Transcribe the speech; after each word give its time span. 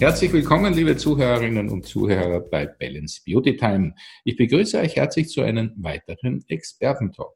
Herzlich 0.00 0.32
willkommen, 0.32 0.74
liebe 0.74 0.96
Zuhörerinnen 0.96 1.70
und 1.70 1.84
Zuhörer 1.84 2.38
bei 2.38 2.66
Balance 2.66 3.20
Beauty 3.26 3.56
Time. 3.56 3.94
Ich 4.22 4.36
begrüße 4.36 4.78
euch 4.78 4.94
herzlich 4.94 5.28
zu 5.28 5.42
einem 5.42 5.72
weiteren 5.76 6.44
Expertentalk. 6.46 7.34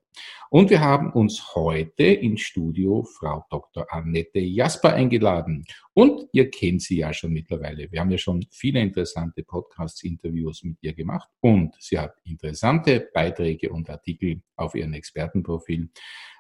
Und 0.53 0.69
wir 0.69 0.83
haben 0.83 1.11
uns 1.15 1.55
heute 1.55 2.05
ins 2.05 2.43
Studio 2.43 3.05
Frau 3.05 3.43
Dr. 3.49 3.87
Annette 3.89 4.39
Jasper 4.39 4.93
eingeladen. 4.93 5.65
Und 5.95 6.27
ihr 6.35 6.51
kennt 6.51 6.83
sie 6.83 6.99
ja 6.99 7.15
schon 7.15 7.33
mittlerweile. 7.33 7.91
Wir 7.91 8.01
haben 8.01 8.11
ja 8.11 8.19
schon 8.19 8.45
viele 8.51 8.81
interessante 8.83 9.45
Podcasts-Interviews 9.45 10.63
mit 10.65 10.77
ihr 10.83 10.93
gemacht. 10.93 11.31
Und 11.41 11.75
sie 11.81 11.99
hat 11.99 12.17
interessante 12.25 13.09
Beiträge 13.15 13.71
und 13.71 13.89
Artikel 13.89 14.43
auf 14.57 14.75
ihrem 14.75 14.93
Expertenprofil. 14.93 15.89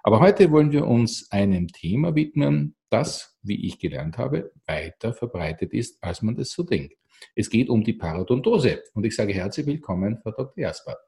Aber 0.02 0.20
heute 0.20 0.50
wollen 0.50 0.72
wir 0.72 0.86
uns 0.86 1.32
einem 1.32 1.68
Thema 1.68 2.14
widmen, 2.14 2.76
das, 2.90 3.38
wie 3.40 3.66
ich 3.66 3.78
gelernt 3.78 4.18
habe, 4.18 4.52
weiter 4.66 5.14
verbreitet 5.14 5.72
ist, 5.72 6.04
als 6.04 6.20
man 6.20 6.36
das 6.36 6.50
so 6.50 6.64
denkt. 6.64 6.98
Es 7.34 7.48
geht 7.48 7.70
um 7.70 7.82
die 7.82 7.94
Parodontose. 7.94 8.82
Und 8.92 9.06
ich 9.06 9.16
sage 9.16 9.32
herzlich 9.32 9.64
willkommen, 9.64 10.18
Frau 10.22 10.32
Dr. 10.32 10.52
Jasper. 10.58 10.98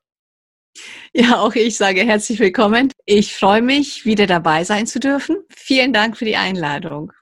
Ja, 1.17 1.41
auch 1.43 1.55
ich 1.55 1.77
sage 1.77 2.01
herzlich 2.01 2.41
willkommen. 2.41 2.91
Ich 3.07 3.37
freue 3.37 3.63
mich, 3.63 4.05
wieder 4.05 4.27
dabei 4.27 4.65
sein 4.65 4.85
zu 4.89 4.99
dürfen. 4.99 5.37
Vielen 5.49 5.93
Dank 5.93 6.17
für 6.17 6.25
die 6.25 6.35
Einladung. 6.35 7.13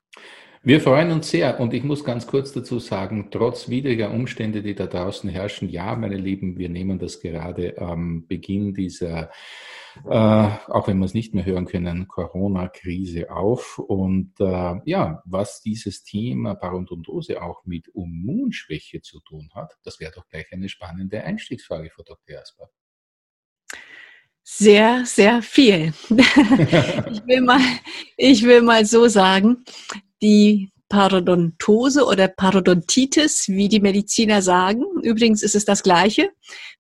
Wir 0.63 0.81
freuen 0.81 1.11
uns 1.11 1.29
sehr 1.29 1.61
und 1.61 1.75
ich 1.75 1.85
muss 1.85 2.03
ganz 2.03 2.27
kurz 2.27 2.53
dazu 2.53 2.79
sagen, 2.79 3.29
trotz 3.31 3.69
widriger 3.69 4.11
Umstände, 4.11 4.63
die 4.63 4.75
da 4.75 4.87
draußen 4.87 5.29
herrschen, 5.29 5.69
ja, 5.69 5.95
meine 5.95 6.17
Lieben, 6.17 6.57
wir 6.57 6.71
nehmen 6.71 6.99
das 6.99 7.21
gerade 7.21 7.77
am 7.77 8.27
Beginn 8.27 8.73
dieser, 8.73 9.31
äh, 10.09 10.49
auch 10.69 10.89
wenn 10.89 10.99
wir 10.99 11.05
es 11.05 11.13
nicht 11.13 11.35
mehr 11.35 11.45
hören 11.45 11.67
können, 11.67 12.09
Corona-Krise 12.09 13.31
auf. 13.31 13.79
Und 13.79 14.33
äh, 14.41 14.77
ja, 14.87 15.23
was 15.27 15.61
dieses 15.61 16.03
Thema 16.03 16.55
Parodontose 16.55 17.43
auch 17.43 17.67
mit 17.67 17.89
Immunschwäche 17.89 19.03
zu 19.03 19.21
tun 19.21 19.51
hat, 19.55 19.77
das 19.85 20.01
wäre 20.01 20.13
doch 20.15 20.27
gleich 20.29 20.47
eine 20.51 20.71
spannende 20.71 21.23
Einstiegsfrage, 21.25 21.91
Frau 21.91 22.05
Dr. 22.05 22.41
Asper. 22.41 22.71
Sehr, 24.45 25.05
sehr 25.07 25.43
viel. 25.43 25.93
ich, 26.11 27.27
will 27.27 27.41
mal, 27.43 27.61
ich 28.17 28.43
will 28.43 28.63
mal 28.63 28.85
so 28.85 29.09
sagen, 29.09 29.65
die 30.21 30.73
Parodontose 30.93 32.05
oder 32.05 32.29
Parodontitis, 32.29 33.49
wie 33.49 33.71
die 33.71 33.81
Mediziner 33.81 34.43
sagen. 34.43 34.85
Übrigens 35.03 35.43
ist 35.43 35.55
es 35.55 35.65
das 35.65 35.83
Gleiche. 35.83 36.29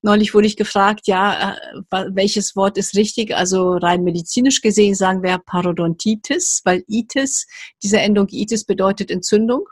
Neulich 0.03 0.35
wurde 0.35 0.49
ich 0.49 0.59
gefragt, 0.59 1.07
ja, 1.07 1.55
äh, 1.55 2.05
welches 2.11 2.55
Wort 2.55 2.77
ist 2.77 2.95
richtig? 2.95 3.35
Also 3.35 3.73
rein 3.73 4.05
medizinisch 4.05 4.61
gesehen 4.61 4.95
sagen 4.95 5.23
wir 5.23 5.39
Parodontitis, 5.39 6.61
weil 6.65 6.85
Itis, 6.89 7.47
diese 7.83 8.01
Endung 8.01 8.27
Itis 8.29 8.65
bedeutet 8.65 9.11
Entzündung. 9.11 9.67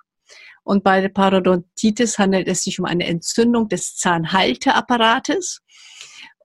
Und 0.63 0.85
bei 0.85 1.03
der 1.03 1.11
Parodontitis 1.11 2.19
handelt 2.19 2.49
es 2.49 2.65
sich 2.65 2.79
um 2.79 2.87
eine 2.87 3.07
Entzündung 3.07 3.69
des 3.69 3.97
Zahnhalteapparates. 3.97 5.61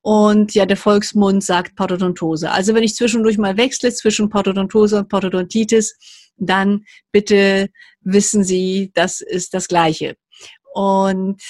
Und 0.05 0.53
ja, 0.53 0.67
der 0.67 0.77
Volksmund 0.77 1.43
sagt 1.43 1.75
Parodontose. 1.75 2.51
Also 2.51 2.75
wenn 2.75 2.83
ich 2.83 2.93
zwischendurch 2.93 3.39
mal 3.39 3.57
wechsle 3.57 3.91
zwischen 3.91 4.29
Parodontose 4.29 4.99
und 4.99 5.09
Parodontitis, 5.09 5.97
dann 6.37 6.85
bitte 7.11 7.69
wissen 8.01 8.43
Sie, 8.43 8.91
das 8.93 9.21
ist 9.21 9.55
das 9.55 9.67
Gleiche. 9.67 10.15
Und 10.75 11.41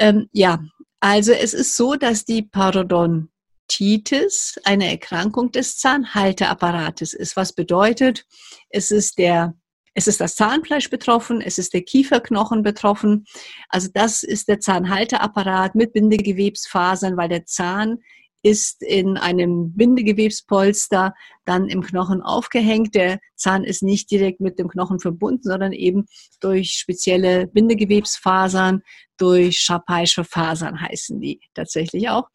ähm, 0.00 0.28
ja, 0.32 0.58
also 0.98 1.30
es 1.30 1.54
ist 1.54 1.76
so, 1.76 1.94
dass 1.94 2.24
die 2.24 2.42
Parodontitis 2.42 4.56
eine 4.64 4.90
Erkrankung 4.90 5.52
des 5.52 5.78
Zahnhalteapparates 5.78 7.14
ist, 7.14 7.36
was 7.36 7.52
bedeutet, 7.52 8.26
es 8.68 8.90
ist 8.90 9.16
der 9.16 9.54
es 9.96 10.06
ist 10.06 10.20
das 10.20 10.36
Zahnfleisch 10.36 10.90
betroffen, 10.90 11.40
es 11.40 11.56
ist 11.56 11.72
der 11.72 11.80
Kieferknochen 11.80 12.62
betroffen. 12.62 13.24
Also 13.70 13.88
das 13.92 14.22
ist 14.22 14.46
der 14.46 14.60
Zahnhalteapparat 14.60 15.74
mit 15.74 15.94
Bindegewebsfasern, 15.94 17.16
weil 17.16 17.30
der 17.30 17.46
Zahn 17.46 18.02
ist 18.42 18.82
in 18.82 19.16
einem 19.16 19.72
Bindegewebspolster 19.72 21.14
dann 21.46 21.70
im 21.70 21.80
Knochen 21.82 22.20
aufgehängt. 22.20 22.94
Der 22.94 23.20
Zahn 23.36 23.64
ist 23.64 23.82
nicht 23.82 24.10
direkt 24.10 24.40
mit 24.40 24.58
dem 24.58 24.68
Knochen 24.68 25.00
verbunden, 25.00 25.44
sondern 25.44 25.72
eben 25.72 26.04
durch 26.40 26.74
spezielle 26.74 27.46
Bindegewebsfasern, 27.46 28.82
durch 29.16 29.60
Schapaische 29.60 30.24
Fasern 30.24 30.78
heißen 30.78 31.18
die 31.22 31.40
tatsächlich 31.54 32.10
auch. 32.10 32.28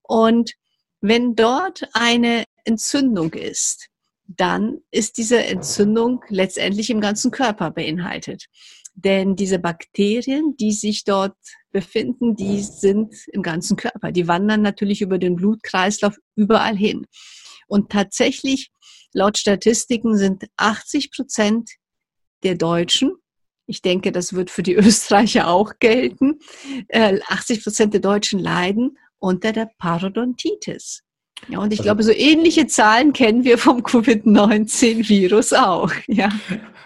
Und 0.00 0.54
wenn 1.02 1.36
dort 1.36 1.82
eine 1.92 2.44
Entzündung 2.64 3.34
ist, 3.34 3.90
dann 4.26 4.78
ist 4.90 5.18
diese 5.18 5.44
Entzündung 5.44 6.22
letztendlich 6.28 6.90
im 6.90 7.00
ganzen 7.00 7.30
Körper 7.30 7.70
beinhaltet. 7.70 8.46
Denn 8.94 9.36
diese 9.36 9.58
Bakterien, 9.58 10.56
die 10.58 10.72
sich 10.72 11.04
dort 11.04 11.36
befinden, 11.70 12.36
die 12.36 12.60
sind 12.60 13.14
im 13.28 13.42
ganzen 13.42 13.76
Körper. 13.76 14.12
Die 14.12 14.28
wandern 14.28 14.62
natürlich 14.62 15.00
über 15.00 15.18
den 15.18 15.36
Blutkreislauf 15.36 16.16
überall 16.36 16.76
hin. 16.76 17.06
Und 17.66 17.90
tatsächlich, 17.90 18.70
laut 19.12 19.38
Statistiken 19.38 20.16
sind 20.16 20.44
80 20.56 21.10
Prozent 21.10 21.70
der 22.42 22.56
Deutschen, 22.56 23.12
ich 23.66 23.80
denke, 23.80 24.12
das 24.12 24.32
wird 24.34 24.50
für 24.50 24.62
die 24.62 24.74
Österreicher 24.76 25.48
auch 25.48 25.74
gelten, 25.78 26.38
80 26.92 27.58
äh, 27.58 27.60
Prozent 27.62 27.94
der 27.94 28.00
Deutschen 28.00 28.38
leiden 28.38 28.98
unter 29.18 29.52
der 29.52 29.70
Parodontitis. 29.78 31.02
Ja, 31.48 31.58
und 31.58 31.72
ich 31.72 31.80
also, 31.80 31.88
glaube, 31.88 32.02
so 32.02 32.12
ähnliche 32.12 32.66
Zahlen 32.66 33.12
kennen 33.12 33.44
wir 33.44 33.58
vom 33.58 33.82
Covid-19-Virus 33.82 35.52
auch. 35.52 35.90
Ja. 36.06 36.28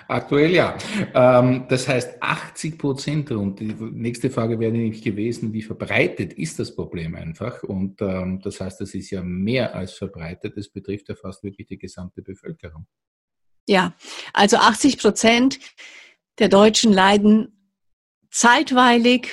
Aktuell 0.09 0.53
ja. 0.53 0.79
Ähm, 1.15 1.67
das 1.69 1.89
heißt 1.89 2.23
80 2.23 2.79
Prozent. 2.79 3.31
Und 3.33 3.59
die 3.59 3.75
nächste 3.75 4.31
Frage 4.31 4.61
wäre 4.61 4.71
nämlich 4.71 5.03
gewesen, 5.03 5.53
wie 5.53 5.63
verbreitet 5.63 6.33
ist 6.35 6.61
das 6.61 6.75
Problem 6.77 7.17
einfach? 7.17 7.65
Und 7.65 8.01
ähm, 8.01 8.41
das 8.41 8.61
heißt, 8.61 8.81
das 8.81 8.95
ist 8.95 9.11
ja 9.11 9.23
mehr 9.23 9.75
als 9.75 9.95
verbreitet. 9.95 10.57
Das 10.57 10.69
betrifft 10.69 11.09
ja 11.09 11.17
fast 11.17 11.43
wirklich 11.43 11.67
die 11.67 11.79
gesamte 11.79 12.23
Bevölkerung. 12.23 12.87
Ja, 13.69 13.95
also 14.33 14.59
80 14.59 14.99
Prozent 14.99 15.59
der 16.39 16.49
Deutschen 16.49 16.93
leiden 16.93 17.73
zeitweilig 18.31 19.29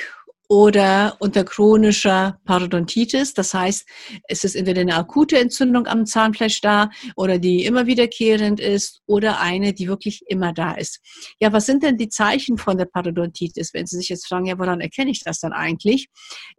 oder 0.54 1.18
unter 1.18 1.44
chronischer 1.44 2.40
Parodontitis. 2.46 3.34
Das 3.34 3.56
heißt, 3.56 3.90
es 4.28 4.44
ist 4.44 4.56
entweder 4.56 4.82
eine 4.82 4.94
akute 4.94 5.40
Entzündung 5.40 5.88
am 5.88 6.06
Zahnfleisch 6.06 6.62
da 6.62 6.92
oder 7.16 7.40
die 7.40 7.66
immer 7.66 7.88
wiederkehrend 7.88 8.60
ist 8.60 9.02
oder 9.08 9.40
eine, 9.40 9.74
die 9.74 9.88
wirklich 9.88 10.22
immer 10.28 10.54
da 10.54 10.74
ist. 10.74 11.00
Ja, 11.40 11.52
was 11.54 11.66
sind 11.66 11.82
denn 11.82 11.98
die 11.98 12.08
Zeichen 12.08 12.60
von 12.60 12.78
der 12.78 12.86
Parodontitis? 12.86 13.74
Wenn 13.74 13.88
Sie 13.88 13.98
sich 13.98 14.10
jetzt 14.10 14.28
fragen, 14.28 14.46
ja, 14.46 14.60
woran 14.60 14.80
erkenne 14.80 15.10
ich 15.10 15.24
das 15.24 15.40
dann 15.40 15.54
eigentlich? 15.54 16.10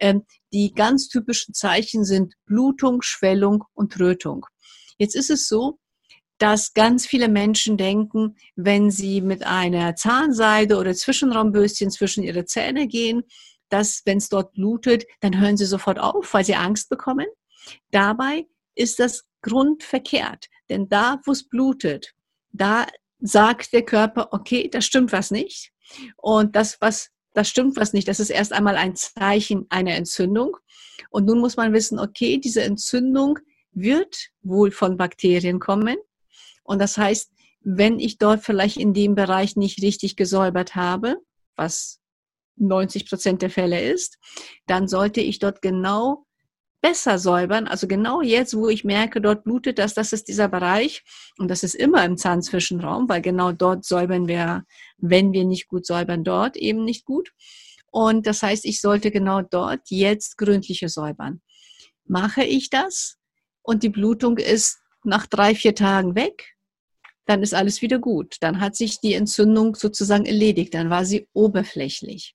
Ähm, 0.00 0.25
die 0.53 0.72
ganz 0.75 1.06
typischen 1.06 1.55
Zeichen 1.55 2.05
sind 2.05 2.34
Blutung, 2.47 3.00
Schwellung 3.00 3.62
und 3.75 4.00
Rötung. 4.00 4.44
Jetzt 4.99 5.15
ist 5.15 5.31
es 5.31 5.47
so, 5.47 5.78
dass 6.38 6.75
ganz 6.75 7.06
viele 7.06 7.28
Menschen 7.28 7.76
denken, 7.76 8.34
wenn 8.56 8.91
sie 8.91 9.21
mit 9.21 9.47
einer 9.47 9.94
Zahnseide 9.94 10.78
oder 10.78 10.94
Zwischenraumbürstchen 10.94 11.93
zwischen 11.93 12.25
ihre 12.25 12.44
Zähne 12.44 12.88
gehen, 12.88 13.22
dass 13.69 14.02
wenn 14.04 14.19
es 14.19 14.28
dort 14.28 14.52
blutet, 14.52 15.04
dann 15.20 15.41
hören 15.41 15.56
sie 15.56 15.66
sofort 15.66 15.98
auf, 15.98 16.32
weil 16.34 16.44
sie 16.44 16.54
Angst 16.54 16.88
bekommen. 16.88 17.26
Dabei 17.91 18.47
ist 18.75 18.98
das 18.98 19.25
grundverkehrt, 19.42 20.47
denn 20.69 20.88
da, 20.88 21.20
wo 21.25 21.32
es 21.32 21.48
blutet, 21.48 22.12
da 22.52 22.86
sagt 23.20 23.72
der 23.72 23.82
Körper, 23.82 24.28
okay, 24.32 24.69
da 24.69 24.80
stimmt 24.80 25.12
was 25.12 25.30
nicht. 25.30 25.72
Und 26.16 26.56
das, 26.56 26.80
was 26.80 27.10
das 27.34 27.48
stimmt 27.48 27.76
was 27.76 27.92
nicht. 27.92 28.08
Das 28.08 28.20
ist 28.20 28.30
erst 28.30 28.52
einmal 28.52 28.76
ein 28.76 28.97
Zeichen 28.97 29.66
einer 29.69 29.94
Entzündung. 29.94 30.56
Und 31.10 31.26
nun 31.26 31.41
muss 31.41 31.56
man 31.56 31.72
wissen, 31.72 31.98
okay, 31.98 32.38
diese 32.38 32.62
Entzündung 32.62 33.38
wird 33.72 34.31
wohl 34.43 34.70
von 34.70 34.96
Bakterien 34.96 35.58
kommen. 35.58 35.96
Und 36.62 36.78
das 36.78 36.96
heißt, 36.96 37.32
wenn 37.60 37.99
ich 37.99 38.19
dort 38.19 38.44
vielleicht 38.44 38.76
in 38.76 38.94
dem 38.94 39.14
Bereich 39.14 39.56
nicht 39.56 39.82
richtig 39.82 40.17
gesäubert 40.17 40.76
habe, 40.76 41.17
was 41.56 41.99
90 42.56 43.09
Prozent 43.09 43.43
der 43.43 43.51
Fälle 43.51 43.81
ist, 43.81 44.19
dann 44.67 44.89
sollte 44.89 45.21
ich 45.21 45.39
dort 45.39 45.62
genau 45.62 46.27
besser 46.81 47.19
säubern. 47.19 47.67
Also 47.67 47.89
genau 47.89 48.21
jetzt, 48.21 48.55
wo 48.55 48.69
ich 48.69 48.85
merke, 48.85 49.21
dort 49.21 49.45
blutet 49.45 49.79
das, 49.79 49.95
das 49.95 50.12
ist 50.12 50.29
dieser 50.29 50.49
Bereich. 50.49 51.03
Und 51.39 51.49
das 51.49 51.62
ist 51.62 51.75
immer 51.75 52.05
im 52.05 52.19
Zahnzwischenraum, 52.19 53.09
weil 53.09 53.23
genau 53.23 53.53
dort 53.53 53.87
säubern 53.87 54.29
wir, 54.29 54.65
wenn 54.99 55.33
wir 55.33 55.45
nicht 55.45 55.69
gut 55.69 55.87
säubern, 55.87 56.25
dort 56.25 56.56
eben 56.56 56.85
nicht 56.85 57.06
gut. 57.06 57.33
Und 57.91 58.27
das 58.27 58.43
heißt, 58.43 58.67
ich 58.67 58.81
sollte 58.81 59.11
genau 59.11 59.41
dort 59.41 59.81
jetzt 59.89 60.37
gründliche 60.37 60.89
säubern. 60.89 61.41
Mache 62.05 62.45
ich 62.45 62.69
das 62.69 63.17
und 63.62 63.83
die 63.83 63.89
Blutung 63.89 64.37
ist 64.37 64.79
nach 65.05 65.27
drei, 65.27 65.55
vier 65.55 65.75
Tagen 65.75 66.15
weg, 66.15 66.55
dann 67.27 67.43
ist 67.43 67.55
alles 67.55 67.81
wieder 67.81 67.99
gut. 67.99 68.37
Dann 68.41 68.61
hat 68.61 68.77
sich 68.77 69.01
die 69.01 69.15
Entzündung 69.15 69.75
sozusagen 69.75 70.27
erledigt. 70.27 70.75
Dann 70.75 70.91
war 70.91 71.05
sie 71.05 71.29
oberflächlich. 71.33 72.35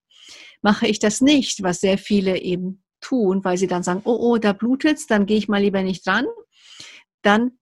Mache 0.61 0.87
ich 0.87 0.99
das 0.99 1.21
nicht, 1.21 1.63
was 1.63 1.79
sehr 1.79 1.97
viele 1.97 2.39
eben 2.39 2.83
tun, 3.01 3.43
weil 3.43 3.57
sie 3.57 3.67
dann 3.67 3.83
sagen, 3.83 4.01
oh, 4.03 4.17
oh, 4.19 4.37
da 4.37 4.53
blutet's, 4.53 5.07
dann 5.07 5.25
gehe 5.25 5.37
ich 5.37 5.47
mal 5.47 5.61
lieber 5.61 5.81
nicht 5.81 6.05
dran, 6.05 6.25
dann 7.21 7.57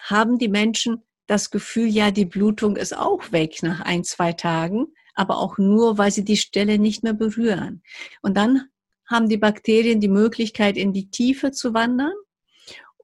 haben 0.00 0.38
die 0.38 0.48
Menschen 0.48 1.02
das 1.26 1.50
Gefühl, 1.50 1.86
ja, 1.86 2.10
die 2.10 2.26
Blutung 2.26 2.76
ist 2.76 2.96
auch 2.96 3.32
weg 3.32 3.62
nach 3.62 3.80
ein, 3.80 4.04
zwei 4.04 4.32
Tagen, 4.32 4.86
aber 5.14 5.38
auch 5.38 5.58
nur, 5.58 5.96
weil 5.96 6.10
sie 6.10 6.24
die 6.24 6.36
Stelle 6.36 6.78
nicht 6.78 7.02
mehr 7.02 7.14
berühren. 7.14 7.82
Und 8.20 8.36
dann 8.36 8.68
haben 9.08 9.28
die 9.28 9.38
Bakterien 9.38 10.00
die 10.00 10.08
Möglichkeit, 10.08 10.76
in 10.76 10.92
die 10.92 11.10
Tiefe 11.10 11.52
zu 11.52 11.72
wandern 11.72 12.12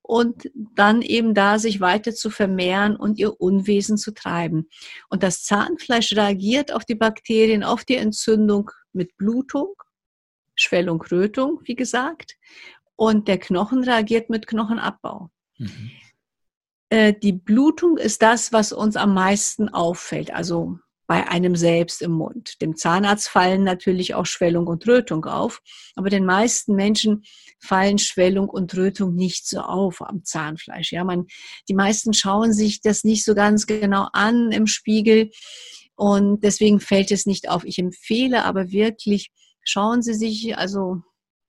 und 0.03 0.51
dann 0.75 1.03
eben 1.03 1.35
da 1.35 1.59
sich 1.59 1.81
weiter 1.81 2.13
zu 2.13 2.31
vermehren 2.31 2.97
und 2.97 3.19
ihr 3.19 3.41
Unwesen 3.41 3.97
zu 3.97 4.13
treiben. 4.13 4.69
Und 5.09 5.23
das 5.23 5.45
Zahnfleisch 5.45 6.13
reagiert 6.15 6.73
auf 6.73 6.85
die 6.85 6.97
Bakterien, 6.97 7.63
auf 7.63 7.85
die 7.85 7.97
Entzündung 7.97 8.71
mit 8.93 9.17
Blutung, 9.17 9.75
Schwellung, 10.55 11.01
Rötung, 11.03 11.61
wie 11.65 11.75
gesagt. 11.75 12.37
Und 12.97 13.29
der 13.29 13.39
Knochen 13.39 13.83
reagiert 13.83 14.31
mit 14.31 14.47
Knochenabbau. 14.47 15.31
Mhm. 15.59 15.91
Äh, 16.91 17.15
die 17.15 17.33
Blutung 17.33 17.97
ist 17.97 18.21
das, 18.23 18.53
was 18.53 18.73
uns 18.73 18.97
am 18.97 19.15
meisten 19.15 19.69
auffällt. 19.69 20.33
Also 20.33 20.79
bei 21.11 21.27
einem 21.27 21.57
selbst 21.57 22.03
im 22.03 22.13
Mund. 22.13 22.63
Dem 22.63 22.77
Zahnarzt 22.77 23.29
fallen 23.29 23.65
natürlich 23.65 24.15
auch 24.15 24.27
Schwellung 24.27 24.69
und 24.69 24.87
Rötung 24.87 25.25
auf, 25.25 25.61
aber 25.97 26.09
den 26.09 26.25
meisten 26.25 26.77
Menschen 26.77 27.25
fallen 27.59 27.99
Schwellung 27.99 28.49
und 28.49 28.77
Rötung 28.77 29.17
nicht 29.17 29.49
so 29.49 29.59
auf 29.59 30.03
am 30.03 30.25
Zahnfleisch. 30.25 30.93
Ja, 30.93 31.03
man, 31.03 31.27
die 31.69 31.75
meisten 31.75 32.15
schauen 32.15 32.53
sich 32.53 32.81
das 32.81 33.03
nicht 33.03 33.25
so 33.25 33.35
ganz 33.35 33.67
genau 33.67 34.07
an 34.13 34.53
im 34.53 34.69
Spiegel 34.69 35.31
und 36.01 36.43
deswegen 36.45 36.81
fällt 36.81 37.11
es 37.11 37.27
nicht 37.27 37.51
auf. 37.51 37.63
Ich 37.63 37.79
empfehle 37.79 38.45
aber 38.45 38.71
wirklich, 38.71 39.31
schauen 39.63 40.01
Sie 40.01 40.15
sich 40.15 40.57
also 40.57 41.03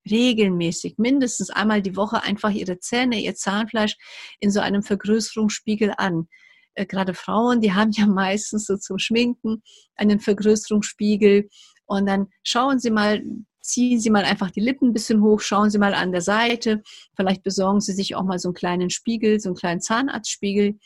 regelmäßig, 0.04 0.98
mindestens 0.98 1.48
einmal 1.48 1.80
die 1.80 1.96
Woche 1.96 2.22
einfach 2.22 2.50
Ihre 2.50 2.78
Zähne, 2.78 3.18
Ihr 3.18 3.34
Zahnfleisch 3.34 3.96
in 4.40 4.50
so 4.50 4.60
einem 4.60 4.82
Vergrößerungsspiegel 4.82 5.94
an. 5.96 6.28
Äh, 6.74 6.84
gerade 6.84 7.14
Frauen, 7.14 7.62
die 7.62 7.72
haben 7.72 7.92
ja 7.96 8.06
meistens 8.06 8.66
so 8.66 8.76
zum 8.76 8.98
Schminken 8.98 9.62
einen 9.94 10.20
Vergrößerungsspiegel. 10.20 11.48
Und 11.86 12.04
dann 12.04 12.26
schauen 12.42 12.78
Sie 12.78 12.90
mal, 12.90 13.22
ziehen 13.62 14.00
Sie 14.00 14.10
mal 14.10 14.24
einfach 14.24 14.50
die 14.50 14.60
Lippen 14.60 14.90
ein 14.90 14.92
bisschen 14.92 15.22
hoch, 15.22 15.40
schauen 15.40 15.70
Sie 15.70 15.78
mal 15.78 15.94
an 15.94 16.12
der 16.12 16.20
Seite, 16.20 16.82
vielleicht 17.16 17.42
besorgen 17.42 17.80
Sie 17.80 17.94
sich 17.94 18.16
auch 18.16 18.24
mal 18.24 18.38
so 18.38 18.48
einen 18.48 18.54
kleinen 18.54 18.90
Spiegel, 18.90 19.40
so 19.40 19.48
einen 19.48 19.56
kleinen 19.56 19.80
Zahnarztspiegel, 19.80 20.78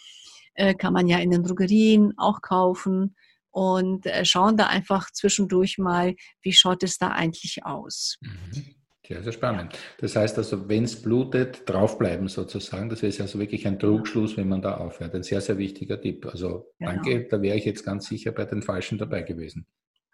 äh, 0.55 0.75
kann 0.75 0.93
man 0.93 1.09
ja 1.09 1.19
in 1.19 1.33
den 1.33 1.43
Drogerien 1.43 2.15
auch 2.17 2.43
kaufen 2.43 3.17
und 3.57 4.05
äh, 4.05 4.27
schauen 4.27 4.59
da 4.59 4.67
einfach 4.67 5.11
zwischendurch 5.11 5.79
mal, 5.79 6.15
wie 6.43 6.53
schaut 6.53 6.83
es 6.83 6.99
da 6.99 7.13
eigentlich 7.13 7.65
aus. 7.65 8.19
Mhm. 8.21 8.77
Sehr, 9.09 9.23
sehr 9.23 9.33
spannend. 9.33 9.79
Das 9.99 10.15
heißt 10.15 10.37
also, 10.37 10.69
wenn 10.69 10.85
es 10.85 11.01
blutet, 11.01 11.63
draufbleiben 11.65 12.29
sozusagen. 12.29 12.91
Das 12.91 13.03
ist 13.03 13.19
also 13.19 13.39
wirklich 13.39 13.67
ein 13.67 13.79
Trugschluss, 13.79 14.37
wenn 14.37 14.49
man 14.49 14.61
da 14.61 14.77
aufhört. 14.77 15.15
Ein 15.15 15.23
sehr, 15.23 15.41
sehr 15.41 15.57
wichtiger 15.57 15.99
Tipp. 15.99 16.27
Also 16.27 16.71
genau. 16.79 16.93
danke, 16.93 17.29
da 17.31 17.41
wäre 17.41 17.57
ich 17.57 17.65
jetzt 17.65 17.83
ganz 17.83 18.07
sicher 18.09 18.33
bei 18.33 18.45
den 18.45 18.63
Falschen 18.63 18.99
dabei 18.99 19.23
gewesen. 19.23 19.67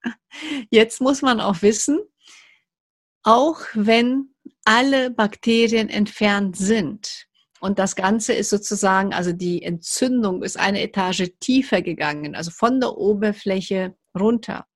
Jetzt 0.71 1.01
muss 1.01 1.21
man 1.21 1.41
auch 1.41 1.63
wissen, 1.63 1.99
auch 3.25 3.61
wenn 3.75 4.35
alle 4.65 5.11
Bakterien 5.11 5.89
entfernt 5.89 6.57
sind, 6.57 7.27
und 7.63 7.79
das 7.79 7.95
Ganze 7.95 8.33
ist 8.33 8.51
sozusagen, 8.51 9.15
also 9.15 9.33
die 9.33 9.63
Entzündung 9.63 10.43
ist 10.43 10.59
eine 10.59 10.83
Etage 10.83 11.31
tiefer 11.39 11.81
gegangen, 11.81 12.35
also 12.35 12.51
von 12.51 12.81
der 12.81 12.99
Oberfläche 12.99 13.95
runter 14.19 14.67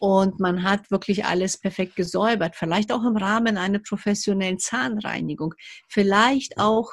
und 0.00 0.40
man 0.40 0.64
hat 0.64 0.90
wirklich 0.90 1.24
alles 1.24 1.56
perfekt 1.56 1.94
gesäubert, 1.94 2.56
vielleicht 2.56 2.90
auch 2.90 3.04
im 3.04 3.16
Rahmen 3.16 3.56
einer 3.56 3.78
professionellen 3.78 4.58
Zahnreinigung, 4.58 5.54
vielleicht 5.88 6.58
auch 6.58 6.92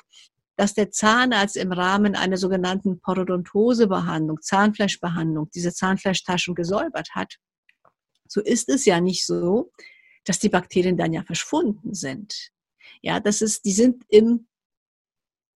dass 0.57 0.75
der 0.75 0.91
Zahnarzt 0.91 1.57
im 1.57 1.71
Rahmen 1.71 2.15
einer 2.15 2.37
sogenannten 2.37 2.99
Parodontosebehandlung, 2.99 4.41
Zahnfleischbehandlung, 4.41 5.49
diese 5.55 5.73
Zahnfleischtaschen 5.73 6.53
gesäubert 6.53 7.15
hat. 7.15 7.37
So 8.27 8.41
ist 8.41 8.69
es 8.69 8.85
ja 8.85 9.01
nicht 9.01 9.25
so, 9.25 9.71
dass 10.23 10.37
die 10.37 10.49
Bakterien 10.49 10.97
dann 10.97 11.13
ja 11.13 11.23
verschwunden 11.23 11.95
sind. 11.95 12.51
Ja, 13.01 13.19
das 13.19 13.41
ist, 13.41 13.65
die 13.65 13.71
sind 13.71 14.03
im 14.07 14.45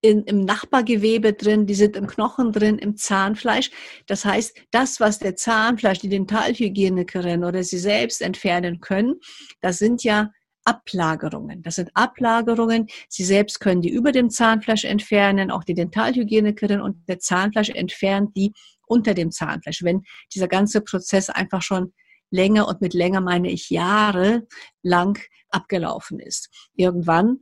in, 0.05 0.23
im 0.23 0.45
Nachbargewebe 0.45 1.33
drin, 1.33 1.65
die 1.65 1.73
sind 1.73 1.95
im 1.95 2.07
Knochen 2.07 2.51
drin, 2.51 2.77
im 2.77 2.95
Zahnfleisch. 2.95 3.71
Das 4.05 4.23
heißt, 4.23 4.55
das, 4.71 4.99
was 4.99 5.19
der 5.19 5.35
Zahnfleisch, 5.35 5.99
die 5.99 6.09
Dentalhygienikerin 6.09 7.43
oder 7.43 7.63
sie 7.63 7.79
selbst 7.79 8.21
entfernen 8.21 8.81
können, 8.81 9.15
das 9.61 9.79
sind 9.79 10.03
ja 10.03 10.31
Ablagerungen. 10.63 11.61
Das 11.61 11.75
sind 11.75 11.91
Ablagerungen. 11.93 12.87
Sie 13.09 13.23
selbst 13.23 13.59
können 13.59 13.81
die 13.81 13.89
über 13.89 14.11
dem 14.11 14.29
Zahnfleisch 14.29 14.83
entfernen, 14.83 15.51
auch 15.51 15.63
die 15.63 15.75
Dentalhygienikerin 15.75 16.81
und 16.81 17.07
der 17.07 17.19
Zahnfleisch 17.19 17.69
entfernt 17.69 18.35
die 18.35 18.51
unter 18.87 19.13
dem 19.13 19.31
Zahnfleisch. 19.31 19.83
Wenn 19.83 20.03
dieser 20.33 20.47
ganze 20.47 20.81
Prozess 20.81 21.29
einfach 21.29 21.61
schon 21.61 21.93
länger 22.31 22.67
und 22.67 22.81
mit 22.81 22.93
länger 22.93 23.21
meine 23.21 23.49
ich 23.49 23.69
Jahre 23.69 24.47
lang 24.83 25.19
abgelaufen 25.49 26.19
ist. 26.19 26.49
Irgendwann 26.75 27.39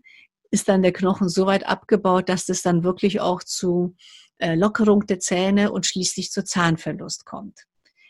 ist 0.54 0.70
dann 0.70 0.84
der 0.84 0.94
Knochen 0.94 1.30
so 1.30 1.48
weit 1.48 1.66
abgebaut, 1.66 2.30
dass 2.30 2.48
es 2.48 2.62
dann 2.62 2.84
wirklich 2.84 3.20
auch 3.20 3.44
zu 3.44 3.96
äh, 4.38 4.54
Lockerung 4.54 5.08
der 5.08 5.20
Zähne 5.20 5.72
und 5.72 5.88
schließlich 5.88 6.30
zu 6.30 6.44
Zahnverlust 6.44 7.26
kommt. 7.26 7.66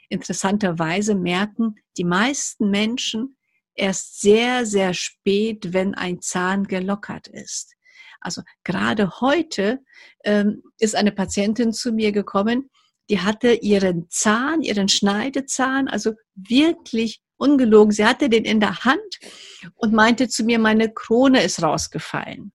Interessanterweise 0.09 1.15
merken 1.15 1.75
die 1.97 2.03
meisten 2.03 2.69
Menschen 2.69 3.37
erst 3.75 4.19
sehr, 4.19 4.65
sehr 4.65 4.93
spät, 4.93 5.71
wenn 5.71 5.95
ein 5.95 6.21
Zahn 6.21 6.65
gelockert 6.65 7.29
ist. 7.29 7.75
Also 8.19 8.41
gerade 8.65 9.21
heute 9.21 9.79
ähm, 10.25 10.63
ist 10.79 10.95
eine 10.95 11.13
Patientin 11.13 11.71
zu 11.71 11.93
mir 11.93 12.11
gekommen, 12.11 12.69
die 13.09 13.21
hatte 13.21 13.53
ihren 13.53 14.09
Zahn, 14.09 14.61
ihren 14.61 14.89
Schneidezahn, 14.89 15.87
also 15.87 16.11
wirklich 16.35 17.21
ungelogen, 17.43 17.91
sie 17.91 18.05
hatte 18.05 18.29
den 18.29 18.45
in 18.45 18.59
der 18.59 18.83
Hand 18.83 19.19
und 19.75 19.93
meinte 19.93 20.27
zu 20.27 20.43
mir, 20.43 20.59
meine 20.59 20.91
Krone 20.91 21.43
ist 21.43 21.61
rausgefallen. 21.61 22.51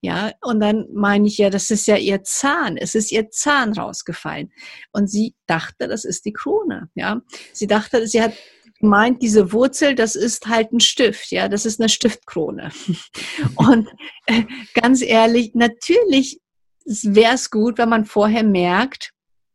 Ja, 0.00 0.32
und 0.40 0.60
dann 0.60 0.86
meine 0.94 1.26
ich 1.26 1.36
ja, 1.36 1.50
das 1.50 1.70
ist 1.70 1.86
ja 1.86 1.96
ihr 1.96 2.22
Zahn, 2.22 2.78
es 2.78 2.94
ist 2.94 3.12
ihr 3.12 3.30
Zahn 3.30 3.74
rausgefallen. 3.74 4.50
Und 4.92 5.10
sie 5.10 5.34
dachte, 5.46 5.88
das 5.88 6.04
ist 6.06 6.24
die 6.24 6.32
Krone. 6.32 6.88
Ja, 6.94 7.20
sie 7.52 7.66
dachte, 7.66 8.06
sie 8.06 8.22
hat 8.22 8.32
meint, 8.80 9.22
diese 9.22 9.52
Wurzel, 9.52 9.94
das 9.94 10.14
ist 10.14 10.46
halt 10.46 10.72
ein 10.72 10.80
Stift, 10.80 11.30
ja, 11.32 11.48
das 11.48 11.66
ist 11.66 11.80
eine 11.80 11.88
Stiftkrone. 11.88 12.70
Und 13.56 13.88
äh, 14.26 14.44
ganz 14.74 15.02
ehrlich, 15.02 15.54
natürlich 15.54 16.40
wäre 16.84 17.34
es 17.34 17.50
gut, 17.50 17.78
wenn 17.78 17.88
man 17.88 18.04
vorher 18.04 18.44
merkt, 18.44 19.12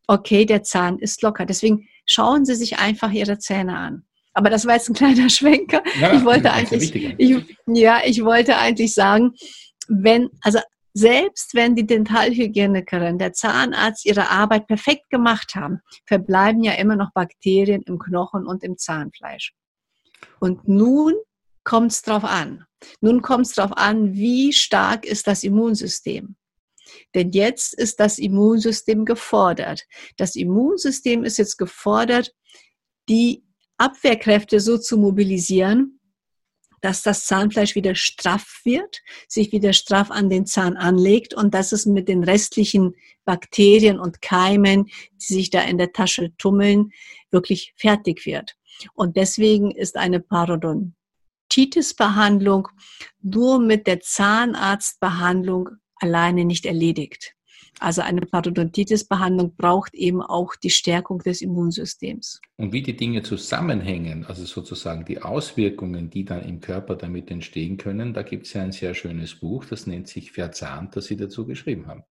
okay, 0.08 0.46
der 0.46 0.64
Zahn 0.64 1.00
ist 1.00 1.22
locker. 1.22 1.46
Deswegen 1.46 1.88
schauen 2.06 2.46
Sie 2.46 2.56
sich 2.56 2.78
einfach 2.78 3.12
Ihre 3.12 3.40
Zähne 3.40 3.78
an. 3.78 4.06
Aber 4.34 4.50
das 4.50 4.66
war 4.66 4.76
jetzt 4.76 4.90
ein 4.90 4.96
kleiner 4.96 5.30
Schwenker. 5.30 5.82
Ja, 6.00 6.14
ich 6.14 6.26
wollte 6.26 6.52
eigentlich, 6.52 6.96
ich, 6.96 7.58
ja, 7.68 8.02
ich 8.06 8.24
wollte 8.24 8.58
eigentlich 8.58 8.94
sagen, 8.94 9.34
wenn, 9.88 10.30
also 10.42 10.60
selbst 10.94 11.56
wenn 11.56 11.76
die 11.76 11.88
Dentalhygienikerin, 11.88 13.18
der 13.18 13.34
Zahnarzt 13.34 14.06
ihre 14.06 14.30
Arbeit 14.30 14.68
perfekt 14.68 15.10
gemacht 15.10 15.56
haben, 15.56 15.80
verbleiben 16.06 16.64
ja 16.64 16.74
immer 16.74 16.96
noch 16.96 17.12
Bakterien 17.14 17.82
im 17.84 17.98
Knochen 17.98 18.46
und 18.46 18.64
im 18.64 18.78
Zahnfleisch. 18.78 19.54
Und 20.40 20.68
nun 20.68 21.14
kommt 21.64 21.92
es 21.92 22.02
drauf 22.02 22.24
an. 22.24 22.66
Nun 23.02 23.22
kommt 23.22 23.48
es 23.48 23.54
darauf 23.54 23.76
an, 23.76 24.14
wie 24.14 24.54
stark 24.54 25.06
ist 25.06 25.28
das 25.28 25.44
Immunsystem. 25.44 26.36
Denn 27.16 27.32
jetzt 27.32 27.74
ist 27.74 28.00
das 28.00 28.20
Immunsystem 28.20 29.06
gefordert. 29.06 29.84
Das 30.18 30.36
Immunsystem 30.36 31.24
ist 31.24 31.38
jetzt 31.38 31.58
gefordert, 31.58 32.34
die 33.10 33.44
Abwehrkräfte 33.84 34.62
so 34.62 34.78
zu 34.78 34.98
mobilisieren, 34.98 36.00
dass 36.80 37.02
das 37.02 37.26
Zahnfleisch 37.26 37.76
wieder 37.76 37.96
straff 37.96 38.62
wird, 38.64 39.02
sich 39.28 39.52
wieder 39.52 39.74
straff 39.74 40.10
an 40.10 40.30
den 40.30 40.46
Zahn 40.46 40.78
anlegt 40.78 41.34
und 41.34 41.54
dass 41.54 41.74
es 41.74 41.86
mit 41.86 42.08
den 42.08 42.24
restlichen 42.24 42.96
Bakterien 43.26 44.00
und 44.00 44.22
Keimen, 44.22 44.90
die 45.14 45.34
sich 45.34 45.50
da 45.50 45.64
in 45.64 45.78
der 45.78 45.92
Tasche 45.92 46.32
tummeln, 46.38 46.94
wirklich 47.30 47.74
fertig 47.78 48.26
wird. 48.26 48.56
Und 48.94 49.18
deswegen 49.18 49.72
ist 49.72 49.98
eine 49.98 50.20
Parodontitis-Behandlung 50.20 52.70
nur 53.22 53.60
mit 53.60 53.88
der 53.88 54.00
Zahnarztbehandlung 54.00 55.70
alleine 55.96 56.46
nicht 56.46 56.66
erledigt. 56.66 57.36
Also 57.80 58.02
eine 58.02 58.22
Parodontitis-Behandlung 58.22 59.56
braucht 59.56 59.94
eben 59.94 60.22
auch 60.22 60.56
die 60.56 60.70
Stärkung 60.70 61.20
des 61.20 61.42
Immunsystems. 61.42 62.40
Und 62.58 62.72
wie 62.72 62.82
die 62.82 62.96
Dinge 62.96 63.24
zusammenhängen, 63.24 64.26
also 64.26 64.46
sozusagen 64.46 65.06
die 65.06 65.22
Auswirkungen, 65.22 66.10
die 66.10 66.26
dann 66.26 66.44
im 66.48 66.62
Körper 66.62 66.96
damit 66.96 67.32
entstehen 67.32 67.78
können, 67.78 68.14
da 68.14 68.22
gibt 68.22 68.46
es 68.46 68.54
ja 68.54 68.62
ein 68.62 68.72
sehr 68.72 68.94
schönes 68.94 69.36
Buch, 69.36 69.66
das 69.66 69.88
nennt 69.88 70.08
sich 70.08 70.32
Verzahnt, 70.32 70.96
das 70.96 71.06
Sie 71.06 71.18
dazu 71.18 71.46
geschrieben 71.46 71.88
haben. 71.88 72.04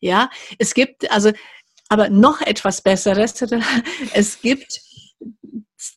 Ja, 0.00 0.30
es 0.58 0.74
gibt 0.74 1.10
also, 1.10 1.30
aber 1.88 2.08
noch 2.10 2.40
etwas 2.40 2.82
Besseres. 2.82 3.34
Es 4.14 4.40
gibt 4.40 4.80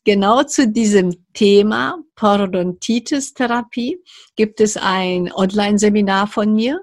genau 0.03 0.43
zu 0.43 0.67
diesem 0.67 1.25
Thema 1.33 1.97
Parodontitis-Therapie 2.15 3.99
gibt 4.35 4.61
es 4.61 4.77
ein 4.77 5.31
Online-Seminar 5.33 6.27
von 6.27 6.53
mir. 6.53 6.79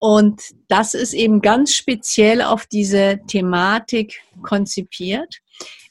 Und 0.00 0.42
das 0.68 0.94
ist 0.94 1.12
eben 1.12 1.42
ganz 1.42 1.74
speziell 1.74 2.40
auf 2.40 2.66
diese 2.66 3.20
Thematik 3.26 4.22
konzipiert. 4.42 5.36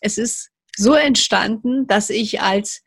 Es 0.01 0.17
ist 0.17 0.49
so 0.75 0.95
entstanden, 0.95 1.85
dass 1.85 2.09
ich 2.09 2.41
als, 2.41 2.81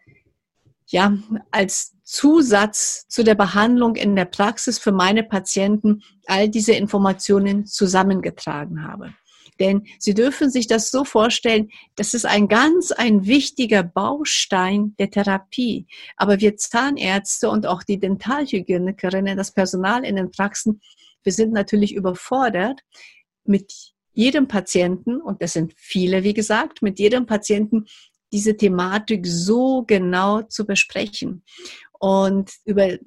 ja, 0.89 1.17
als 1.53 1.95
Zusatz 2.03 3.07
zu 3.09 3.23
der 3.23 3.37
Behandlung 3.37 3.95
in 3.95 4.17
der 4.17 4.25
Praxis 4.25 4.81
für 4.81 4.91
meine 4.91 5.23
Patienten 5.23 6.03
all 6.27 6.49
diese 6.49 6.73
Informationen 6.73 7.67
zusammengetragen 7.67 8.85
habe. 8.85 9.15
Denn 9.61 9.87
Sie 10.01 10.15
dürfen 10.15 10.51
sich 10.51 10.67
das 10.67 10.91
so 10.91 11.05
vorstellen, 11.05 11.71
das 11.95 12.15
ist 12.15 12.27
ein 12.27 12.49
ganz 12.49 12.91
ein 12.91 13.27
wichtiger 13.27 13.85
Baustein 13.85 14.97
der 14.99 15.11
Therapie. 15.11 15.87
Aber 16.17 16.41
wir 16.41 16.57
Zahnärzte 16.57 17.49
und 17.49 17.67
auch 17.67 17.85
die 17.85 18.01
Dentalhygienikerinnen, 18.01 19.37
das 19.37 19.53
Personal 19.53 20.05
in 20.05 20.17
den 20.17 20.33
Praxen, 20.33 20.81
wir 21.25 21.33
sind 21.33 21.53
natürlich 21.53 21.95
überfordert 21.95 22.81
mit 23.45 23.73
jedem 24.13 24.47
Patienten, 24.49 25.21
und 25.21 25.43
das 25.43 25.55
sind 25.55 25.73
viele, 25.77 26.23
wie 26.23 26.35
gesagt, 26.35 26.83
mit 26.83 26.99
jedem 26.99 27.27
Patienten 27.27 27.87
diese 28.33 28.57
Thematik 28.57 29.27
so 29.27 29.85
genau 29.87 30.43
zu 30.43 30.67
besprechen 30.67 31.45
und 31.99 32.51
über 32.65 32.99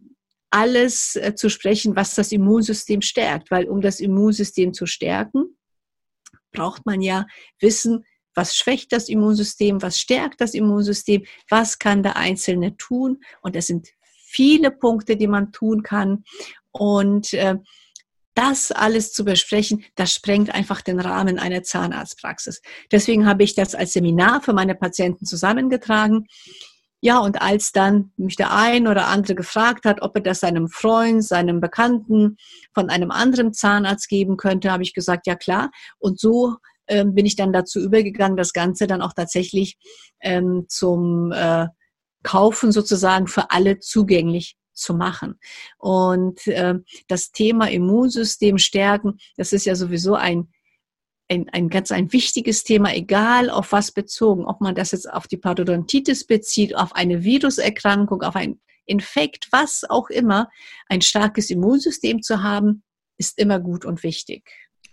alles 0.51 1.15
äh, 1.15 1.36
zu 1.36 1.50
sprechen, 1.50 1.95
was 1.95 2.15
das 2.15 2.31
Immunsystem 2.31 3.01
stärkt. 3.01 3.51
Weil 3.51 3.67
um 3.67 3.81
das 3.81 4.00
Immunsystem 4.00 4.74
zu 4.74 4.86
stärken, 4.86 5.57
braucht 6.51 6.86
man 6.86 7.01
ja 7.01 7.27
wissen, 7.60 8.05
was 8.36 8.55
schwächt 8.55 8.91
das 8.93 9.10
Immunsystem, 9.10 9.81
was 9.81 10.00
stärkt 10.00 10.41
das 10.41 10.53
Immunsystem, 10.53 11.25
was 11.50 11.79
kann 11.79 12.03
der 12.03 12.15
Einzelne 12.15 12.77
tun. 12.77 13.22
Und 13.41 13.55
es 13.55 13.67
sind 13.67 13.89
viele 14.25 14.72
Punkte, 14.72 15.17
die 15.17 15.27
man 15.27 15.51
tun 15.51 15.84
kann. 15.84 16.24
Und 16.72 17.34
äh, 17.34 17.55
das 18.36 18.72
alles 18.72 19.13
zu 19.13 19.25
besprechen, 19.25 19.84
das 19.96 20.13
sprengt 20.13 20.54
einfach 20.54 20.82
den 20.82 21.00
Rahmen 21.00 21.39
einer 21.39 21.63
Zahnarztpraxis. 21.63 22.62
Deswegen 22.92 23.25
habe 23.25 23.44
ich 23.44 23.56
das 23.56 23.74
als 23.74 23.94
Seminar 23.94 24.42
für 24.42 24.54
meine 24.54 24.75
Patienten 24.75 25.25
zusammengetragen. 25.25 26.27
Ja, 27.01 27.20
und 27.20 27.42
als 27.42 27.72
dann 27.72 28.12
mich 28.18 28.36
der 28.36 28.54
ein 28.54 28.88
oder 28.88 29.08
andere 29.08 29.36
gefragt 29.36 29.86
hat, 29.86 30.01
ob 30.01 30.15
er 30.15 30.22
das 30.22 30.39
seinem 30.42 30.68
Freund, 30.68 31.24
seinem 31.24 31.62
Bekannten 31.62 32.38
von 32.74 32.89
einem 32.89 33.12
anderen 33.12 33.54
Zahnarzt 33.54 34.10
geben 34.10 34.38
könnte, 34.38 34.72
habe 34.72 34.84
ich 34.84 34.94
gesagt, 34.94 35.27
ja 35.27 35.36
klar. 35.36 35.72
Und 35.98 36.20
so 36.20 36.56
ähm, 36.88 37.13
bin 37.13 37.25
ich 37.25 37.36
dann 37.36 37.54
dazu 37.54 37.80
übergegangen, 37.80 38.38
das 38.38 38.54
Ganze 38.54 38.88
dann 38.88 39.01
auch 39.01 39.13
tatsächlich 39.13 39.77
ähm, 40.20 40.65
zum 40.68 41.32
äh, 41.32 41.68
Kaufen 42.24 42.72
sozusagen 42.72 43.27
für 43.27 43.51
alle 43.51 43.80
zugänglich 43.80 44.56
zu 44.75 44.94
machen. 44.94 45.39
Und 45.77 46.46
äh, 46.48 46.75
das 47.08 47.32
Thema 47.32 47.70
Immunsystem 47.70 48.58
stärken, 48.58 49.17
das 49.38 49.53
ist 49.53 49.65
ja 49.65 49.75
sowieso 49.75 50.15
ein, 50.15 50.50
ein, 51.29 51.50
ein 51.50 51.70
ganz 51.70 51.91
ein 51.91 52.12
wichtiges 52.13 52.63
Thema, 52.63 52.94
egal 52.94 53.50
auf 53.50 53.72
was 53.72 53.91
bezogen, 53.91 54.46
ob 54.46 54.62
man 54.62 54.75
das 54.75 54.91
jetzt 54.91 55.12
auf 55.12 55.27
die 55.27 55.38
Parodontitis 55.38 56.27
bezieht, 56.27 56.75
auf 56.75 56.94
eine 56.94 57.24
Viruserkrankung, 57.24 58.22
auf 58.22 58.36
ein 58.36 58.60
Infekt, 58.86 59.48
was 59.51 59.84
auch 59.89 60.10
immer, 60.10 60.50
ein 60.88 61.01
starkes 61.01 61.50
Immunsystem 61.50 62.22
zu 62.22 62.44
haben, 62.44 62.84
ist 63.17 63.39
immer 63.39 63.60
gut 63.60 63.86
und 63.86 64.03
wichtig. 64.03 64.51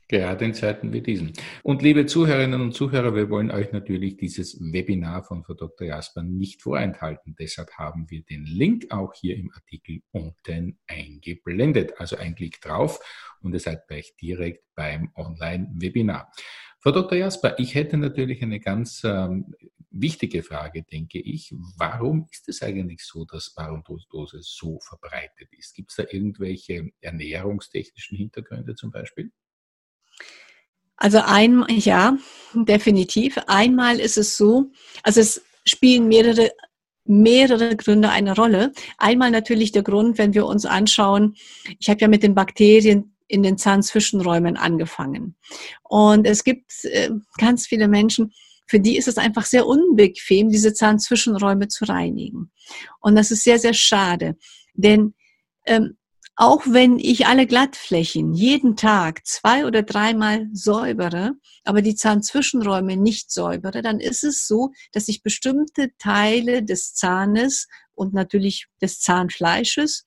Gerade 0.08 0.44
in 0.44 0.54
Zeiten 0.54 0.92
wie 0.92 1.00
diesen. 1.00 1.32
Und 1.62 1.80
liebe 1.82 2.06
Zuhörerinnen 2.06 2.60
und 2.60 2.74
Zuhörer, 2.74 3.14
wir 3.14 3.30
wollen 3.30 3.50
euch 3.50 3.72
natürlich 3.72 4.16
dieses 4.16 4.60
Webinar 4.60 5.24
von 5.24 5.42
Frau 5.42 5.54
Dr. 5.54 5.86
Jasper 5.86 6.22
nicht 6.22 6.62
vorenthalten. 6.62 7.34
Deshalb 7.38 7.72
haben 7.78 8.10
wir 8.10 8.22
den 8.22 8.44
Link 8.44 8.90
auch 8.90 9.14
hier 9.14 9.36
im 9.36 9.50
Artikel 9.54 10.02
unten 10.10 10.78
eingeblendet. 10.86 11.98
Also 11.98 12.16
ein 12.16 12.34
Klick 12.34 12.60
drauf 12.60 13.00
und 13.40 13.54
ihr 13.54 13.60
seid 13.60 13.88
gleich 13.88 14.14
direkt 14.20 14.64
beim 14.74 15.10
Online-Webinar. 15.14 16.30
Frau 16.80 16.90
Dr. 16.90 17.16
Jasper, 17.16 17.58
ich 17.58 17.74
hätte 17.74 17.96
natürlich 17.96 18.42
eine 18.42 18.58
ganz 18.58 19.02
ähm, 19.04 19.54
wichtige 19.92 20.42
Frage, 20.42 20.82
denke 20.82 21.20
ich. 21.20 21.54
Warum 21.76 22.26
ist 22.30 22.48
es 22.48 22.62
eigentlich 22.62 23.02
so, 23.04 23.24
dass 23.24 23.54
Parodontose 23.54 24.38
so 24.42 24.80
verbreitet 24.80 25.48
ist? 25.56 25.74
Gibt 25.74 25.90
es 25.90 25.96
da 25.96 26.04
irgendwelche 26.10 26.90
ernährungstechnischen 27.00 28.16
Hintergründe 28.16 28.74
zum 28.74 28.90
Beispiel? 28.90 29.30
Also 30.96 31.20
ein, 31.24 31.64
ja, 31.68 32.16
definitiv. 32.54 33.38
Einmal 33.46 33.98
ist 33.98 34.18
es 34.18 34.36
so, 34.36 34.70
also 35.02 35.20
es 35.20 35.42
spielen 35.64 36.08
mehrere 36.08 36.50
mehrere 37.04 37.76
Gründe 37.76 38.10
eine 38.10 38.36
Rolle. 38.36 38.72
Einmal 38.96 39.32
natürlich 39.32 39.72
der 39.72 39.82
Grund, 39.82 40.18
wenn 40.18 40.34
wir 40.34 40.46
uns 40.46 40.64
anschauen, 40.64 41.34
ich 41.80 41.88
habe 41.90 42.00
ja 42.00 42.08
mit 42.08 42.22
den 42.22 42.34
Bakterien 42.34 43.16
in 43.26 43.42
den 43.42 43.58
Zahnzwischenräumen 43.58 44.56
angefangen. 44.56 45.36
Und 45.82 46.26
es 46.26 46.44
gibt 46.44 46.84
äh, 46.84 47.10
ganz 47.38 47.66
viele 47.66 47.88
Menschen, 47.88 48.32
für 48.66 48.78
die 48.78 48.96
ist 48.96 49.08
es 49.08 49.18
einfach 49.18 49.44
sehr 49.44 49.66
unbequem, 49.66 50.48
diese 50.48 50.74
Zahnzwischenräume 50.74 51.68
zu 51.68 51.84
reinigen. 51.86 52.52
Und 53.00 53.16
das 53.16 53.30
ist 53.30 53.44
sehr, 53.44 53.58
sehr 53.58 53.74
schade. 53.74 54.36
Denn 54.74 55.14
ähm, 55.66 55.96
auch 56.36 56.62
wenn 56.66 56.98
ich 56.98 57.26
alle 57.26 57.46
Glattflächen 57.46 58.32
jeden 58.32 58.76
Tag 58.76 59.26
zwei 59.26 59.66
oder 59.66 59.82
dreimal 59.82 60.48
säubere, 60.52 61.32
aber 61.64 61.82
die 61.82 61.94
Zahnzwischenräume 61.94 62.96
nicht 62.96 63.30
säubere, 63.30 63.82
dann 63.82 64.00
ist 64.00 64.24
es 64.24 64.46
so, 64.46 64.72
dass 64.92 65.08
ich 65.08 65.22
bestimmte 65.22 65.90
Teile 65.98 66.62
des 66.62 66.94
Zahnes 66.94 67.68
und 67.94 68.14
natürlich 68.14 68.66
des 68.80 69.00
Zahnfleisches 69.00 70.04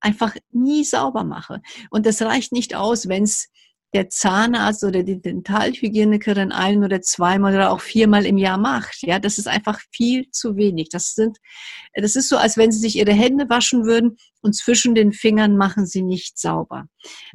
einfach 0.00 0.36
nie 0.50 0.84
sauber 0.84 1.24
mache. 1.24 1.60
Und 1.90 2.06
das 2.06 2.22
reicht 2.22 2.52
nicht 2.52 2.74
aus, 2.74 3.08
wenn 3.08 3.24
es 3.24 3.48
der 3.94 4.10
Zahnarzt 4.10 4.84
oder 4.84 5.02
die 5.02 5.20
Dentalhygienikerin 5.20 6.52
ein 6.52 6.84
oder 6.84 7.00
zweimal 7.00 7.54
oder 7.54 7.70
auch 7.70 7.80
viermal 7.80 8.26
im 8.26 8.36
Jahr 8.36 8.58
macht. 8.58 9.02
Ja, 9.02 9.18
das 9.18 9.38
ist 9.38 9.48
einfach 9.48 9.80
viel 9.90 10.30
zu 10.30 10.56
wenig. 10.56 10.90
Das 10.90 11.14
sind, 11.14 11.38
das 11.94 12.14
ist 12.14 12.28
so, 12.28 12.36
als 12.36 12.58
wenn 12.58 12.70
sie 12.70 12.80
sich 12.80 12.96
ihre 12.96 13.12
Hände 13.12 13.48
waschen 13.48 13.86
würden 13.86 14.18
und 14.42 14.54
zwischen 14.54 14.94
den 14.94 15.12
Fingern 15.12 15.56
machen 15.56 15.86
sie 15.86 16.02
nicht 16.02 16.38
sauber. 16.38 16.86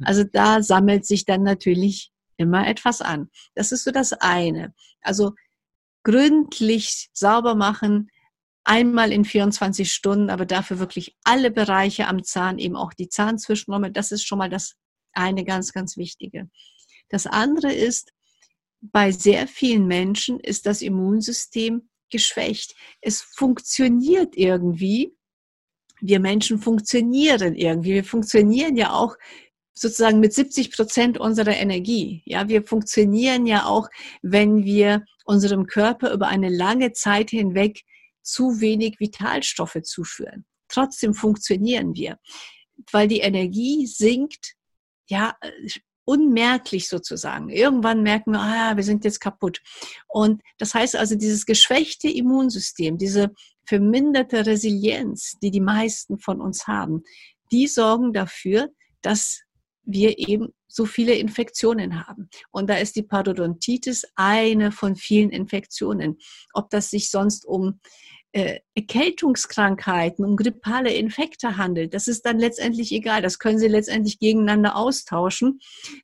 Also 0.04 0.22
da 0.24 0.62
sammelt 0.62 1.06
sich 1.06 1.24
dann 1.24 1.42
natürlich 1.42 2.12
immer 2.36 2.66
etwas 2.68 3.00
an. 3.00 3.30
Das 3.54 3.72
ist 3.72 3.84
so 3.84 3.90
das 3.90 4.12
eine. 4.12 4.74
Also 5.00 5.34
gründlich 6.04 7.10
sauber 7.12 7.56
machen, 7.56 8.10
einmal 8.62 9.12
in 9.12 9.24
24 9.24 9.92
Stunden, 9.92 10.30
aber 10.30 10.46
dafür 10.46 10.78
wirklich 10.78 11.16
alle 11.24 11.50
Bereiche 11.50 12.06
am 12.06 12.22
Zahn, 12.22 12.58
eben 12.58 12.76
auch 12.76 12.94
die 12.94 13.08
Zahnzwischenräume, 13.08 13.90
das 13.90 14.12
ist 14.12 14.24
schon 14.24 14.38
mal 14.38 14.48
das 14.48 14.76
eine 15.14 15.44
ganz, 15.44 15.72
ganz 15.72 15.96
wichtige. 15.96 16.48
Das 17.08 17.26
andere 17.26 17.72
ist, 17.72 18.12
bei 18.80 19.12
sehr 19.12 19.46
vielen 19.46 19.86
Menschen 19.86 20.40
ist 20.40 20.66
das 20.66 20.82
Immunsystem 20.82 21.88
geschwächt. 22.10 22.74
Es 23.00 23.22
funktioniert 23.22 24.36
irgendwie. 24.36 25.16
Wir 26.00 26.20
Menschen 26.20 26.58
funktionieren 26.58 27.54
irgendwie. 27.54 27.94
Wir 27.94 28.04
funktionieren 28.04 28.76
ja 28.76 28.92
auch 28.92 29.16
sozusagen 29.72 30.20
mit 30.20 30.32
70 30.32 30.70
Prozent 30.70 31.18
unserer 31.18 31.56
Energie. 31.56 32.22
Ja, 32.26 32.48
wir 32.48 32.62
funktionieren 32.62 33.46
ja 33.46 33.66
auch, 33.66 33.88
wenn 34.22 34.64
wir 34.64 35.04
unserem 35.24 35.66
Körper 35.66 36.12
über 36.12 36.28
eine 36.28 36.48
lange 36.48 36.92
Zeit 36.92 37.30
hinweg 37.30 37.82
zu 38.22 38.60
wenig 38.60 39.00
Vitalstoffe 39.00 39.82
zuführen. 39.82 40.44
Trotzdem 40.68 41.14
funktionieren 41.14 41.94
wir, 41.94 42.18
weil 42.92 43.08
die 43.08 43.20
Energie 43.20 43.86
sinkt 43.86 44.54
ja, 45.06 45.34
äh, 45.40 45.50
unmerklich 46.04 46.88
sozusagen. 46.88 47.48
Irgendwann 47.48 48.02
merken 48.02 48.32
wir, 48.32 48.40
ah, 48.40 48.76
wir 48.76 48.84
sind 48.84 49.04
jetzt 49.04 49.20
kaputt. 49.20 49.60
Und 50.06 50.42
das 50.58 50.74
heißt 50.74 50.96
also, 50.96 51.14
dieses 51.14 51.46
geschwächte 51.46 52.08
Immunsystem, 52.08 52.98
diese 52.98 53.32
verminderte 53.66 54.44
Resilienz, 54.44 55.32
die 55.42 55.50
die 55.50 55.60
meisten 55.60 56.18
von 56.18 56.40
uns 56.40 56.66
haben, 56.66 57.02
die 57.50 57.66
sorgen 57.66 58.12
dafür, 58.12 58.68
dass 59.00 59.40
wir 59.86 60.18
eben 60.18 60.48
so 60.66 60.86
viele 60.86 61.14
Infektionen 61.14 62.06
haben. 62.06 62.28
Und 62.50 62.68
da 62.68 62.76
ist 62.76 62.96
die 62.96 63.02
Parodontitis 63.02 64.04
eine 64.16 64.72
von 64.72 64.96
vielen 64.96 65.30
Infektionen. 65.30 66.18
Ob 66.52 66.68
das 66.70 66.90
sich 66.90 67.10
sonst 67.10 67.46
um 67.46 67.80
Erkältungskrankheiten, 68.34 70.24
um 70.24 70.36
grippale 70.36 70.92
Infekte 70.92 71.56
handelt, 71.56 71.94
das 71.94 72.08
ist 72.08 72.26
dann 72.26 72.40
letztendlich 72.40 72.90
egal. 72.90 73.22
Das 73.22 73.38
können 73.38 73.60
Sie 73.60 73.68
letztendlich 73.68 74.18
gegeneinander 74.18 74.74
austauschen. 74.74 75.60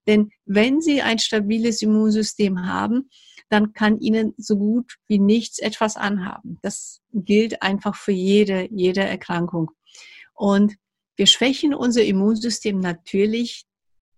Denn 0.07 0.31
wenn 0.45 0.81
Sie 0.81 1.03
ein 1.03 1.19
stabiles 1.19 1.83
Immunsystem 1.83 2.67
haben, 2.67 3.11
dann 3.49 3.73
kann 3.73 3.99
Ihnen 3.99 4.33
so 4.37 4.57
gut 4.57 4.95
wie 5.09 5.19
nichts 5.19 5.59
etwas 5.59 5.97
anhaben. 5.97 6.59
Das 6.63 7.01
gilt 7.13 7.63
einfach 7.63 7.97
für 7.97 8.13
jede, 8.13 8.69
jede 8.71 9.01
Erkrankung. 9.01 9.73
Und 10.33 10.77
wir 11.17 11.27
schwächen 11.27 11.75
unser 11.75 12.05
Immunsystem 12.05 12.79
natürlich 12.79 13.65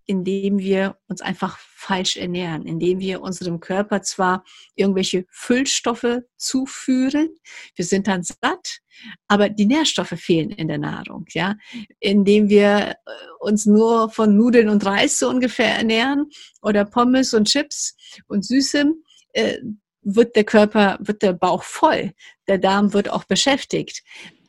indem 0.05 0.59
wir 0.59 0.97
uns 1.07 1.21
einfach 1.21 1.57
falsch 1.59 2.17
ernähren, 2.17 2.65
indem 2.65 2.99
wir 2.99 3.21
unserem 3.21 3.59
Körper 3.59 4.01
zwar 4.01 4.43
irgendwelche 4.75 5.25
Füllstoffe 5.29 6.21
zuführen, 6.37 7.29
wir 7.75 7.85
sind 7.85 8.07
dann 8.07 8.23
satt, 8.23 8.79
aber 9.27 9.49
die 9.49 9.65
Nährstoffe 9.65 10.13
fehlen 10.17 10.51
in 10.51 10.67
der 10.67 10.77
Nahrung, 10.77 11.25
ja, 11.29 11.55
indem 11.99 12.49
wir 12.49 12.91
äh, 12.91 12.95
uns 13.39 13.65
nur 13.65 14.09
von 14.09 14.37
Nudeln 14.37 14.69
und 14.69 14.85
Reis 14.85 15.19
so 15.19 15.29
ungefähr 15.29 15.75
ernähren 15.75 16.29
oder 16.61 16.85
Pommes 16.85 17.33
und 17.33 17.47
Chips 17.47 17.95
und 18.27 18.45
Süßem, 18.45 19.03
äh, 19.33 19.57
wird 20.03 20.35
der 20.35 20.43
Körper, 20.43 20.97
wird 20.99 21.21
der 21.21 21.33
Bauch 21.33 21.63
voll. 21.63 22.11
Der 22.47 22.57
Darm 22.57 22.93
wird 22.93 23.09
auch 23.09 23.23
beschäftigt. 23.23 24.03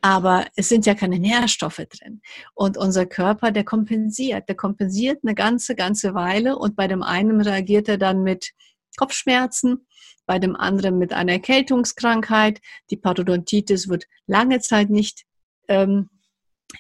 Aber 0.05 0.47
es 0.55 0.69
sind 0.69 0.85
ja 0.85 0.95
keine 0.95 1.19
Nährstoffe 1.19 1.81
drin. 1.89 2.21
Und 2.53 2.77
unser 2.77 3.07
Körper, 3.07 3.53
der 3.53 3.65
kompensiert. 3.65 4.51
Der 4.51 4.55
kompensiert 4.55 5.21
eine 5.25 5.35
ganze, 5.35 5.75
ganze 5.75 6.13
Weile. 6.13 6.59
Und 6.59 6.77
bei 6.77 6.87
dem 6.89 7.03
einen 7.03 7.41
reagiert 7.41 7.89
er 7.89 7.97
dann 7.97 8.23
mit 8.23 8.51
Kopfschmerzen, 8.99 9.87
bei 10.27 10.39
dem 10.39 10.57
anderen 10.57 10.99
mit 10.99 11.15
einer 11.15 11.33
Erkältungskrankheit. 11.33 12.61
Die 12.91 12.99
Parodontitis 12.99 13.89
wird 13.89 14.05
lange 14.27 14.61
Zeit 14.61 14.91
nicht 14.91 15.25
ähm, 15.69 16.11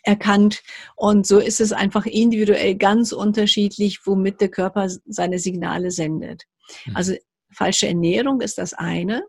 erkannt. 0.02 0.62
Und 0.95 1.26
so 1.26 1.38
ist 1.38 1.62
es 1.62 1.73
einfach 1.73 2.04
individuell 2.04 2.75
ganz 2.75 3.12
unterschiedlich, 3.12 4.00
womit 4.04 4.43
der 4.43 4.50
Körper 4.50 4.90
seine 5.07 5.38
Signale 5.38 5.93
sendet. 5.93 6.43
Mhm. 6.85 6.97
Also 6.97 7.14
falsche 7.50 7.88
Ernährung 7.88 8.43
ist 8.43 8.59
das 8.59 8.75
eine. 8.75 9.25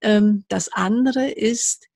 Ähm, 0.00 0.46
das 0.48 0.72
andere 0.72 1.28
ist, 1.28 1.89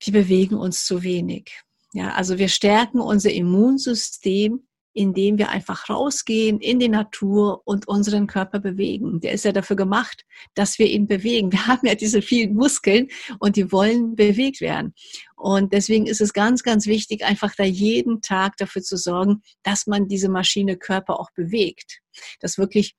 wir 0.00 0.12
bewegen 0.12 0.56
uns 0.56 0.84
zu 0.84 1.02
wenig. 1.02 1.60
Ja, 1.92 2.12
also 2.12 2.38
wir 2.38 2.48
stärken 2.48 3.00
unser 3.00 3.30
Immunsystem 3.30 4.66
indem 4.94 5.38
wir 5.38 5.50
einfach 5.50 5.90
rausgehen 5.90 6.60
in 6.60 6.78
die 6.78 6.88
Natur 6.88 7.62
und 7.64 7.86
unseren 7.88 8.26
Körper 8.28 8.60
bewegen. 8.60 9.20
Der 9.20 9.32
ist 9.32 9.44
ja 9.44 9.52
dafür 9.52 9.76
gemacht, 9.76 10.24
dass 10.54 10.78
wir 10.78 10.86
ihn 10.86 11.06
bewegen. 11.06 11.52
Wir 11.52 11.66
haben 11.66 11.86
ja 11.86 11.96
diese 11.96 12.22
vielen 12.22 12.54
Muskeln 12.54 13.08
und 13.40 13.56
die 13.56 13.70
wollen 13.72 14.14
bewegt 14.14 14.60
werden. 14.60 14.94
Und 15.36 15.72
deswegen 15.72 16.06
ist 16.06 16.20
es 16.20 16.32
ganz, 16.32 16.62
ganz 16.62 16.86
wichtig, 16.86 17.24
einfach 17.24 17.54
da 17.56 17.64
jeden 17.64 18.22
Tag 18.22 18.56
dafür 18.56 18.82
zu 18.82 18.96
sorgen, 18.96 19.42
dass 19.64 19.86
man 19.86 20.06
diese 20.06 20.28
Maschine 20.28 20.76
Körper 20.76 21.18
auch 21.18 21.30
bewegt. 21.32 22.00
Dass 22.40 22.56
wirklich 22.56 22.94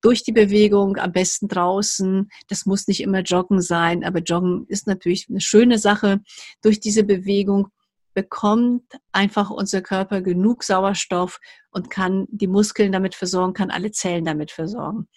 durch 0.00 0.22
die 0.22 0.32
Bewegung, 0.32 0.96
am 0.96 1.12
besten 1.12 1.48
draußen. 1.48 2.28
Das 2.48 2.66
muss 2.66 2.86
nicht 2.86 3.00
immer 3.00 3.20
Joggen 3.20 3.60
sein, 3.60 4.04
aber 4.04 4.20
Joggen 4.20 4.66
ist 4.68 4.86
natürlich 4.86 5.26
eine 5.28 5.40
schöne 5.40 5.78
Sache. 5.78 6.20
Durch 6.62 6.80
diese 6.80 7.04
Bewegung 7.04 7.68
bekommt 8.14 8.98
einfach 9.12 9.50
unser 9.50 9.80
Körper 9.80 10.22
genug 10.22 10.64
Sauerstoff 10.64 11.38
und 11.70 11.90
kann 11.90 12.26
die 12.30 12.48
Muskeln 12.48 12.90
damit 12.92 13.14
versorgen, 13.14 13.54
kann 13.54 13.70
alle 13.70 13.92
Zellen 13.92 14.24
damit 14.24 14.50
versorgen. 14.50 15.08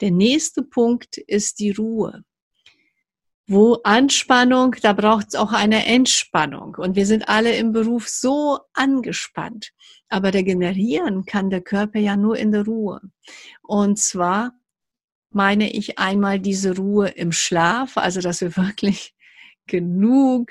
Der 0.00 0.10
nächste 0.10 0.62
Punkt 0.62 1.16
ist 1.16 1.58
die 1.58 1.70
Ruhe. 1.70 2.24
Wo 3.48 3.74
Anspannung, 3.82 4.76
da 4.82 4.92
braucht 4.92 5.28
es 5.28 5.34
auch 5.34 5.52
eine 5.52 5.84
Entspannung. 5.86 6.76
Und 6.76 6.94
wir 6.96 7.06
sind 7.06 7.28
alle 7.28 7.56
im 7.56 7.72
Beruf 7.72 8.08
so 8.08 8.60
angespannt. 8.72 9.72
Aber 10.12 10.34
regenerieren 10.34 11.24
kann 11.24 11.48
der 11.48 11.62
Körper 11.62 11.98
ja 11.98 12.18
nur 12.18 12.36
in 12.36 12.52
der 12.52 12.66
Ruhe. 12.66 13.00
Und 13.62 13.98
zwar 13.98 14.52
meine 15.30 15.72
ich 15.72 15.98
einmal 15.98 16.38
diese 16.38 16.76
Ruhe 16.76 17.08
im 17.08 17.32
Schlaf, 17.32 17.96
also 17.96 18.20
dass 18.20 18.42
wir 18.42 18.54
wirklich 18.58 19.14
genug 19.66 20.50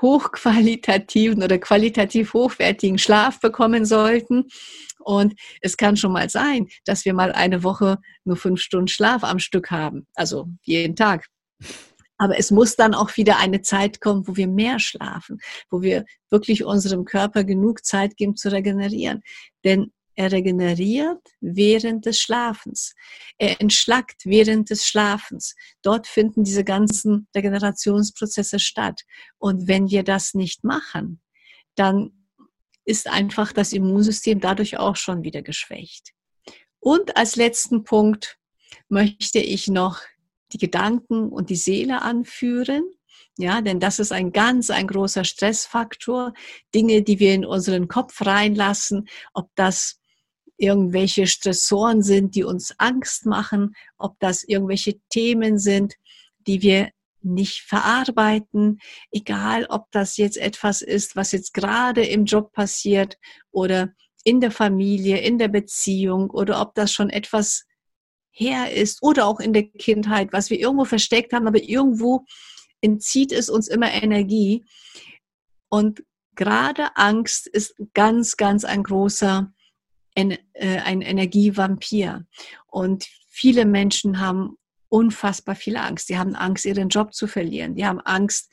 hochqualitativen 0.00 1.42
oder 1.42 1.58
qualitativ 1.58 2.34
hochwertigen 2.34 2.98
Schlaf 2.98 3.40
bekommen 3.40 3.84
sollten. 3.84 4.44
Und 5.00 5.34
es 5.60 5.76
kann 5.76 5.96
schon 5.96 6.12
mal 6.12 6.30
sein, 6.30 6.68
dass 6.84 7.04
wir 7.04 7.14
mal 7.14 7.32
eine 7.32 7.64
Woche 7.64 7.98
nur 8.22 8.36
fünf 8.36 8.60
Stunden 8.60 8.86
Schlaf 8.86 9.24
am 9.24 9.40
Stück 9.40 9.72
haben, 9.72 10.06
also 10.14 10.46
jeden 10.62 10.94
Tag. 10.94 11.26
Aber 12.22 12.38
es 12.38 12.52
muss 12.52 12.76
dann 12.76 12.94
auch 12.94 13.16
wieder 13.16 13.38
eine 13.38 13.62
Zeit 13.62 14.00
kommen, 14.00 14.28
wo 14.28 14.36
wir 14.36 14.46
mehr 14.46 14.78
schlafen, 14.78 15.40
wo 15.70 15.82
wir 15.82 16.04
wirklich 16.30 16.62
unserem 16.62 17.04
Körper 17.04 17.42
genug 17.42 17.84
Zeit 17.84 18.16
geben 18.16 18.36
zu 18.36 18.52
regenerieren. 18.52 19.22
Denn 19.64 19.90
er 20.14 20.30
regeneriert 20.30 21.18
während 21.40 22.06
des 22.06 22.20
Schlafens. 22.20 22.94
Er 23.38 23.60
entschlackt 23.60 24.24
während 24.24 24.70
des 24.70 24.86
Schlafens. 24.86 25.56
Dort 25.82 26.06
finden 26.06 26.44
diese 26.44 26.62
ganzen 26.62 27.26
Regenerationsprozesse 27.34 28.60
statt. 28.60 29.00
Und 29.38 29.66
wenn 29.66 29.90
wir 29.90 30.04
das 30.04 30.32
nicht 30.32 30.62
machen, 30.62 31.20
dann 31.74 32.28
ist 32.84 33.08
einfach 33.08 33.52
das 33.52 33.72
Immunsystem 33.72 34.38
dadurch 34.38 34.76
auch 34.76 34.94
schon 34.94 35.24
wieder 35.24 35.42
geschwächt. 35.42 36.12
Und 36.78 37.16
als 37.16 37.34
letzten 37.34 37.82
Punkt 37.82 38.38
möchte 38.88 39.40
ich 39.40 39.66
noch 39.66 39.98
die 40.52 40.58
Gedanken 40.58 41.28
und 41.28 41.50
die 41.50 41.56
Seele 41.56 42.02
anführen. 42.02 42.84
Ja, 43.38 43.62
denn 43.62 43.80
das 43.80 43.98
ist 43.98 44.12
ein 44.12 44.32
ganz, 44.32 44.70
ein 44.70 44.86
großer 44.86 45.24
Stressfaktor. 45.24 46.34
Dinge, 46.74 47.02
die 47.02 47.18
wir 47.18 47.34
in 47.34 47.46
unseren 47.46 47.88
Kopf 47.88 48.24
reinlassen, 48.24 49.08
ob 49.32 49.50
das 49.54 49.98
irgendwelche 50.58 51.26
Stressoren 51.26 52.02
sind, 52.02 52.34
die 52.34 52.44
uns 52.44 52.74
Angst 52.78 53.26
machen, 53.26 53.74
ob 53.96 54.18
das 54.20 54.44
irgendwelche 54.44 55.00
Themen 55.08 55.58
sind, 55.58 55.94
die 56.46 56.62
wir 56.62 56.90
nicht 57.22 57.62
verarbeiten, 57.62 58.78
egal 59.10 59.66
ob 59.66 59.90
das 59.92 60.16
jetzt 60.16 60.36
etwas 60.36 60.82
ist, 60.82 61.16
was 61.16 61.32
jetzt 61.32 61.54
gerade 61.54 62.04
im 62.04 62.24
Job 62.24 62.52
passiert 62.52 63.18
oder 63.50 63.92
in 64.24 64.40
der 64.40 64.50
Familie, 64.50 65.18
in 65.18 65.38
der 65.38 65.48
Beziehung 65.48 66.30
oder 66.30 66.60
ob 66.60 66.74
das 66.74 66.92
schon 66.92 67.10
etwas 67.10 67.64
her 68.32 68.72
ist 68.72 69.02
oder 69.02 69.26
auch 69.26 69.38
in 69.38 69.52
der 69.52 69.64
Kindheit, 69.64 70.32
was 70.32 70.50
wir 70.50 70.58
irgendwo 70.58 70.84
versteckt 70.84 71.32
haben, 71.32 71.46
aber 71.46 71.62
irgendwo 71.62 72.24
entzieht 72.80 73.30
es 73.30 73.48
uns 73.48 73.68
immer 73.68 73.92
Energie. 73.92 74.64
Und 75.68 76.02
gerade 76.34 76.96
Angst 76.96 77.46
ist 77.46 77.74
ganz, 77.94 78.36
ganz 78.36 78.64
ein 78.64 78.82
großer 78.82 79.52
äh, 80.14 80.36
ein 80.54 81.00
Energievampir. 81.00 82.26
Und 82.66 83.06
viele 83.28 83.64
Menschen 83.64 84.20
haben 84.20 84.56
unfassbar 84.88 85.54
viel 85.54 85.76
Angst. 85.76 86.08
Die 86.08 86.18
haben 86.18 86.34
Angst, 86.34 86.66
ihren 86.66 86.88
Job 86.88 87.14
zu 87.14 87.26
verlieren. 87.26 87.74
Die 87.74 87.86
haben 87.86 88.00
Angst, 88.00 88.52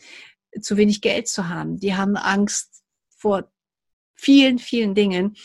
zu 0.62 0.78
wenig 0.78 1.02
Geld 1.02 1.28
zu 1.28 1.50
haben. 1.50 1.78
Die 1.78 1.96
haben 1.96 2.16
Angst 2.16 2.84
vor 3.10 3.52
vielen, 4.16 4.58
vielen 4.58 4.96
Dingen. 4.96 5.36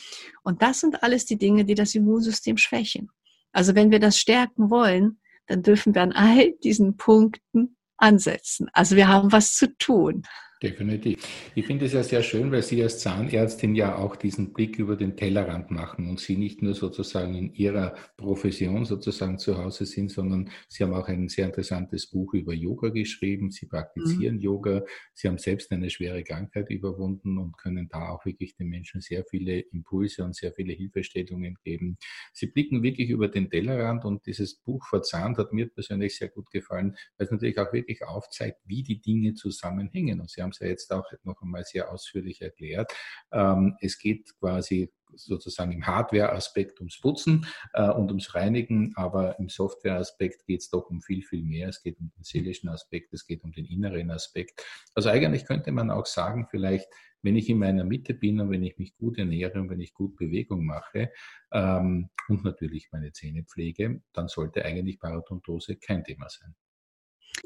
Und 0.42 0.62
das 0.62 0.80
sind 0.80 1.02
alles 1.02 1.26
die 1.26 1.36
Dinge, 1.36 1.64
die 1.64 1.74
das 1.74 1.94
Immunsystem 1.94 2.56
schwächen. 2.56 3.10
Also 3.54 3.74
wenn 3.74 3.90
wir 3.90 4.00
das 4.00 4.18
stärken 4.18 4.68
wollen, 4.68 5.20
dann 5.46 5.62
dürfen 5.62 5.94
wir 5.94 6.02
an 6.02 6.12
all 6.12 6.52
diesen 6.64 6.96
Punkten 6.96 7.76
ansetzen. 7.96 8.68
Also 8.72 8.96
wir 8.96 9.08
haben 9.08 9.32
was 9.32 9.54
zu 9.54 9.74
tun. 9.78 10.24
Definitiv. 10.64 11.28
Ich 11.54 11.66
finde 11.66 11.84
es 11.84 11.92
ja 11.92 12.02
sehr 12.02 12.22
schön, 12.22 12.50
weil 12.50 12.62
Sie 12.62 12.82
als 12.82 12.98
Zahnärztin 12.98 13.74
ja 13.74 13.98
auch 13.98 14.16
diesen 14.16 14.54
Blick 14.54 14.78
über 14.78 14.96
den 14.96 15.14
Tellerrand 15.14 15.70
machen 15.70 16.08
und 16.08 16.20
Sie 16.20 16.38
nicht 16.38 16.62
nur 16.62 16.72
sozusagen 16.72 17.34
in 17.34 17.52
Ihrer 17.52 17.94
Profession 18.16 18.86
sozusagen 18.86 19.38
zu 19.38 19.58
Hause 19.58 19.84
sind, 19.84 20.10
sondern 20.10 20.48
Sie 20.70 20.82
haben 20.82 20.94
auch 20.94 21.06
ein 21.06 21.28
sehr 21.28 21.44
interessantes 21.44 22.06
Buch 22.06 22.32
über 22.32 22.54
Yoga 22.54 22.88
geschrieben. 22.88 23.50
Sie 23.50 23.66
praktizieren 23.66 24.36
mhm. 24.36 24.40
Yoga. 24.40 24.82
Sie 25.12 25.28
haben 25.28 25.36
selbst 25.36 25.70
eine 25.70 25.90
schwere 25.90 26.24
Krankheit 26.24 26.70
überwunden 26.70 27.36
und 27.36 27.58
können 27.58 27.86
da 27.90 28.08
auch 28.08 28.24
wirklich 28.24 28.56
den 28.56 28.68
Menschen 28.68 29.02
sehr 29.02 29.22
viele 29.24 29.60
Impulse 29.60 30.24
und 30.24 30.34
sehr 30.34 30.54
viele 30.54 30.72
Hilfestellungen 30.72 31.58
geben. 31.62 31.98
Sie 32.32 32.46
blicken 32.46 32.82
wirklich 32.82 33.10
über 33.10 33.28
den 33.28 33.50
Tellerrand 33.50 34.06
und 34.06 34.24
dieses 34.24 34.54
Buch 34.54 34.86
Verzahnt 34.86 35.36
hat 35.36 35.52
mir 35.52 35.68
persönlich 35.68 36.16
sehr 36.16 36.28
gut 36.28 36.50
gefallen, 36.50 36.96
weil 37.18 37.26
es 37.26 37.30
natürlich 37.30 37.58
auch 37.58 37.70
wirklich 37.74 38.02
aufzeigt, 38.02 38.62
wie 38.64 38.82
die 38.82 39.02
Dinge 39.02 39.34
zusammenhängen. 39.34 40.22
Und 40.22 40.30
Sie 40.30 40.40
haben 40.40 40.53
es 40.54 40.60
ja 40.60 40.68
jetzt 40.68 40.92
auch 40.92 41.10
noch 41.22 41.42
einmal 41.42 41.64
sehr 41.64 41.90
ausführlich 41.92 42.40
erklärt. 42.40 42.92
Ähm, 43.32 43.76
es 43.80 43.98
geht 43.98 44.34
quasi 44.38 44.92
sozusagen 45.16 45.72
im 45.72 45.86
Hardware-Aspekt 45.86 46.80
ums 46.80 47.00
Putzen 47.00 47.46
äh, 47.72 47.88
und 47.88 48.08
ums 48.08 48.34
Reinigen, 48.34 48.92
aber 48.96 49.38
im 49.38 49.48
Software-Aspekt 49.48 50.46
geht 50.46 50.60
es 50.60 50.70
doch 50.70 50.90
um 50.90 51.00
viel, 51.00 51.22
viel 51.22 51.44
mehr. 51.44 51.68
Es 51.68 51.82
geht 51.82 51.98
um 52.00 52.10
den 52.16 52.24
seelischen 52.24 52.68
Aspekt, 52.68 53.12
es 53.12 53.26
geht 53.26 53.44
um 53.44 53.52
den 53.52 53.66
inneren 53.66 54.10
Aspekt. 54.10 54.64
Also 54.94 55.10
eigentlich 55.10 55.44
könnte 55.46 55.72
man 55.72 55.90
auch 55.90 56.06
sagen, 56.06 56.46
vielleicht, 56.50 56.88
wenn 57.22 57.36
ich 57.36 57.48
in 57.48 57.58
meiner 57.58 57.84
Mitte 57.84 58.14
bin 58.14 58.40
und 58.40 58.50
wenn 58.50 58.62
ich 58.62 58.78
mich 58.78 58.96
gut 58.96 59.18
ernähre 59.18 59.60
und 59.60 59.70
wenn 59.70 59.80
ich 59.80 59.94
gut 59.94 60.16
Bewegung 60.16 60.64
mache 60.64 61.10
ähm, 61.52 62.10
und 62.28 62.44
natürlich 62.44 62.88
meine 62.92 63.12
Zähne 63.12 63.44
pflege, 63.44 64.02
dann 64.12 64.28
sollte 64.28 64.64
eigentlich 64.64 64.98
Parodontose 64.98 65.76
kein 65.76 66.04
Thema 66.04 66.28
sein. 66.28 66.54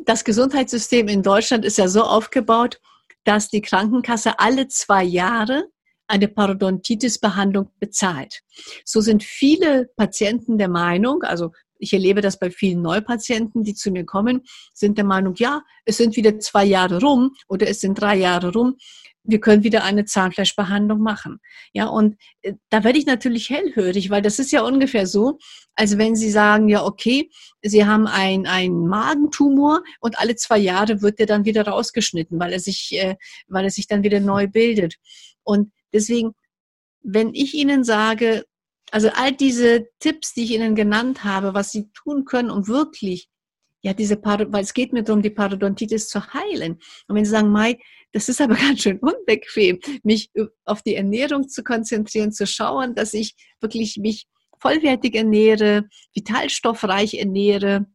Das 0.04 0.24
Gesundheitssystem 0.24 1.08
in 1.08 1.22
Deutschland 1.22 1.64
ist 1.64 1.78
ja 1.78 1.88
so 1.88 2.02
aufgebaut, 2.02 2.80
dass 3.28 3.50
die 3.50 3.60
Krankenkasse 3.60 4.38
alle 4.38 4.68
zwei 4.68 5.04
Jahre 5.04 5.68
eine 6.06 6.28
Parodontitis-Behandlung 6.28 7.70
bezahlt. 7.78 8.40
So 8.86 9.02
sind 9.02 9.22
viele 9.22 9.90
Patienten 9.96 10.56
der 10.56 10.70
Meinung, 10.70 11.22
also 11.24 11.52
ich 11.78 11.92
erlebe 11.92 12.22
das 12.22 12.38
bei 12.38 12.50
vielen 12.50 12.80
Neupatienten, 12.80 13.64
die 13.64 13.74
zu 13.74 13.90
mir 13.90 14.06
kommen, 14.06 14.40
sind 14.72 14.96
der 14.96 15.04
Meinung, 15.04 15.34
ja, 15.36 15.62
es 15.84 15.98
sind 15.98 16.16
wieder 16.16 16.38
zwei 16.38 16.64
Jahre 16.64 17.02
rum 17.02 17.34
oder 17.48 17.68
es 17.68 17.80
sind 17.80 18.00
drei 18.00 18.16
Jahre 18.16 18.50
rum 18.50 18.76
wir 19.28 19.40
können 19.40 19.62
wieder 19.62 19.84
eine 19.84 20.04
Zahnfleischbehandlung 20.04 21.00
machen. 21.00 21.38
Ja, 21.72 21.86
und 21.86 22.16
äh, 22.42 22.54
da 22.70 22.82
werde 22.82 22.98
ich 22.98 23.06
natürlich 23.06 23.50
hellhörig, 23.50 24.10
weil 24.10 24.22
das 24.22 24.38
ist 24.38 24.50
ja 24.50 24.62
ungefähr 24.62 25.06
so, 25.06 25.38
als 25.74 25.98
wenn 25.98 26.16
Sie 26.16 26.30
sagen, 26.30 26.68
ja, 26.68 26.84
okay, 26.84 27.30
Sie 27.62 27.84
haben 27.84 28.06
ein, 28.06 28.46
einen 28.46 28.88
Magentumor 28.88 29.82
und 30.00 30.18
alle 30.18 30.34
zwei 30.34 30.58
Jahre 30.58 31.02
wird 31.02 31.18
der 31.18 31.26
dann 31.26 31.44
wieder 31.44 31.66
rausgeschnitten, 31.66 32.40
weil 32.40 32.52
er 32.52 32.60
sich, 32.60 32.92
äh, 32.92 33.16
weil 33.46 33.64
er 33.64 33.70
sich 33.70 33.86
dann 33.86 34.02
wieder 34.02 34.20
neu 34.20 34.48
bildet. 34.48 34.96
Und 35.44 35.72
deswegen, 35.92 36.32
wenn 37.02 37.34
ich 37.34 37.54
Ihnen 37.54 37.84
sage, 37.84 38.44
Also 38.90 39.10
all 39.10 39.32
diese 39.32 39.86
Tipps, 40.00 40.32
die 40.32 40.44
ich 40.44 40.52
Ihnen 40.52 40.74
genannt 40.74 41.22
habe, 41.22 41.52
was 41.52 41.70
Sie 41.72 41.90
tun 41.92 42.24
können, 42.24 42.50
um 42.50 42.66
wirklich, 42.68 43.28
ja, 43.82 43.92
diese 43.92 44.16
Par 44.16 44.52
weil 44.52 44.62
es 44.62 44.74
geht 44.74 44.92
mir 44.92 45.02
darum, 45.02 45.22
die 45.22 45.30
Parodontitis 45.30 46.08
zu 46.08 46.20
heilen. 46.32 46.78
Und 47.06 47.16
wenn 47.16 47.24
Sie 47.24 47.30
sagen, 47.30 47.50
Mai, 47.50 47.78
das 48.12 48.28
ist 48.28 48.40
aber 48.40 48.54
ganz 48.56 48.80
schön 48.80 48.98
unbequem, 48.98 49.78
mich 50.02 50.30
auf 50.64 50.82
die 50.82 50.94
Ernährung 50.94 51.48
zu 51.48 51.62
konzentrieren, 51.62 52.32
zu 52.32 52.46
schauen, 52.46 52.94
dass 52.94 53.14
ich 53.14 53.34
wirklich 53.60 53.96
mich 53.98 54.26
vollwertig 54.60 55.14
ernähre, 55.14 55.88
vitalstoffreich 56.14 57.14
ernähre, 57.14 57.86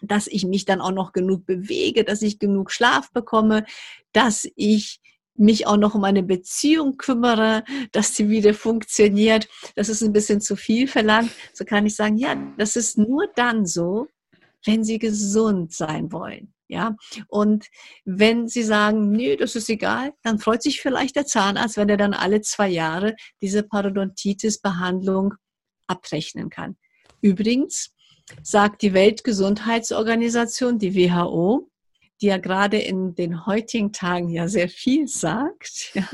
dass 0.00 0.26
ich 0.26 0.44
mich 0.44 0.64
dann 0.64 0.80
auch 0.80 0.92
noch 0.92 1.12
genug 1.12 1.46
bewege, 1.46 2.04
dass 2.04 2.22
ich 2.22 2.38
genug 2.38 2.70
Schlaf 2.70 3.12
bekomme, 3.12 3.64
dass 4.12 4.48
ich 4.56 5.00
mich 5.36 5.66
auch 5.66 5.76
noch 5.76 5.94
um 5.94 6.04
eine 6.04 6.22
Beziehung 6.22 6.96
kümmere, 6.96 7.64
dass 7.92 8.14
sie 8.14 8.28
wieder 8.28 8.54
funktioniert. 8.54 9.48
Das 9.74 9.88
ist 9.88 10.02
ein 10.02 10.12
bisschen 10.12 10.40
zu 10.40 10.56
viel 10.56 10.86
verlangt. 10.86 11.32
So 11.52 11.64
kann 11.64 11.86
ich 11.86 11.96
sagen, 11.96 12.16
ja, 12.16 12.36
das 12.56 12.76
ist 12.76 12.98
nur 12.98 13.26
dann 13.34 13.66
so, 13.66 14.06
wenn 14.64 14.84
sie 14.84 14.98
gesund 14.98 15.72
sein 15.72 16.12
wollen. 16.12 16.54
Ja, 16.66 16.96
und 17.28 17.66
wenn 18.06 18.48
Sie 18.48 18.62
sagen, 18.62 19.10
nee, 19.10 19.36
das 19.36 19.54
ist 19.54 19.68
egal, 19.68 20.14
dann 20.22 20.38
freut 20.38 20.62
sich 20.62 20.80
vielleicht 20.80 21.14
der 21.14 21.26
Zahnarzt, 21.26 21.76
wenn 21.76 21.90
er 21.90 21.98
dann 21.98 22.14
alle 22.14 22.40
zwei 22.40 22.68
Jahre 22.68 23.14
diese 23.42 23.62
Parodontitis-Behandlung 23.62 25.34
abrechnen 25.86 26.48
kann. 26.48 26.76
Übrigens 27.20 27.94
sagt 28.42 28.82
die 28.82 28.94
Weltgesundheitsorganisation, 28.94 30.78
die 30.78 30.94
WHO, 30.94 31.70
die 32.20 32.26
ja 32.26 32.38
gerade 32.38 32.78
in 32.78 33.14
den 33.14 33.44
heutigen 33.46 33.92
Tagen 33.92 34.30
ja 34.30 34.48
sehr 34.48 34.68
viel 34.68 35.06
sagt. 35.06 35.92
Ja. 35.94 36.08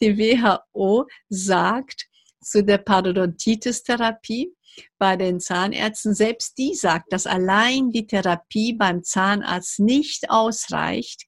Die 0.00 0.18
WHO 0.18 1.06
sagt 1.28 2.06
zu 2.40 2.62
der 2.62 2.78
Parodontitis-Therapie 2.78 4.53
bei 4.98 5.16
den 5.16 5.40
Zahnärzten, 5.40 6.14
selbst 6.14 6.58
die 6.58 6.74
sagt, 6.74 7.12
dass 7.12 7.26
allein 7.26 7.90
die 7.90 8.06
Therapie 8.06 8.72
beim 8.72 9.02
Zahnarzt 9.02 9.80
nicht 9.80 10.30
ausreicht, 10.30 11.24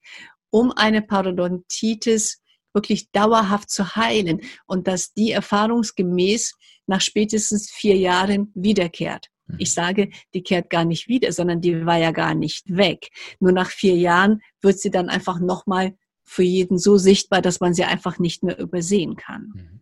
um 0.50 0.72
eine 0.72 1.02
Parodontitis 1.02 2.40
wirklich 2.72 3.10
dauerhaft 3.10 3.70
zu 3.70 3.96
heilen 3.96 4.42
und 4.66 4.86
dass 4.86 5.12
die 5.14 5.32
erfahrungsgemäß 5.32 6.54
nach 6.86 7.00
spätestens 7.00 7.70
vier 7.70 7.96
Jahren 7.96 8.52
wiederkehrt. 8.54 9.28
Mhm. 9.46 9.56
Ich 9.58 9.72
sage, 9.72 10.10
die 10.34 10.42
kehrt 10.42 10.70
gar 10.70 10.84
nicht 10.84 11.08
wieder, 11.08 11.32
sondern 11.32 11.60
die 11.60 11.86
war 11.86 11.96
ja 11.98 12.10
gar 12.10 12.34
nicht 12.34 12.76
weg. 12.76 13.08
Nur 13.40 13.52
nach 13.52 13.70
vier 13.70 13.96
Jahren 13.96 14.42
wird 14.60 14.78
sie 14.78 14.90
dann 14.90 15.08
einfach 15.08 15.40
nochmal 15.40 15.96
für 16.22 16.42
jeden 16.42 16.78
so 16.78 16.96
sichtbar, 16.98 17.40
dass 17.40 17.60
man 17.60 17.72
sie 17.72 17.84
einfach 17.84 18.18
nicht 18.18 18.42
mehr 18.42 18.58
übersehen 18.58 19.16
kann. 19.16 19.75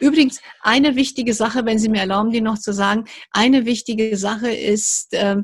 Übrigens, 0.00 0.40
eine 0.60 0.96
wichtige 0.96 1.34
Sache, 1.34 1.64
wenn 1.64 1.78
Sie 1.78 1.88
mir 1.88 2.00
erlauben, 2.00 2.30
die 2.30 2.40
noch 2.40 2.58
zu 2.58 2.72
sagen, 2.72 3.04
eine 3.30 3.64
wichtige 3.64 4.16
Sache 4.16 4.52
ist, 4.52 5.12
äh, 5.14 5.36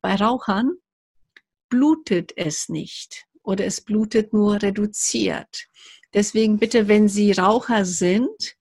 bei 0.00 0.14
Rauchern 0.14 0.72
blutet 1.68 2.32
es 2.36 2.68
nicht 2.68 3.26
oder 3.42 3.64
es 3.64 3.80
blutet 3.80 4.32
nur 4.32 4.60
reduziert. 4.62 5.66
Deswegen 6.14 6.58
bitte, 6.58 6.88
wenn 6.88 7.08
Sie 7.08 7.32
Raucher 7.32 7.84
sind, 7.84 8.56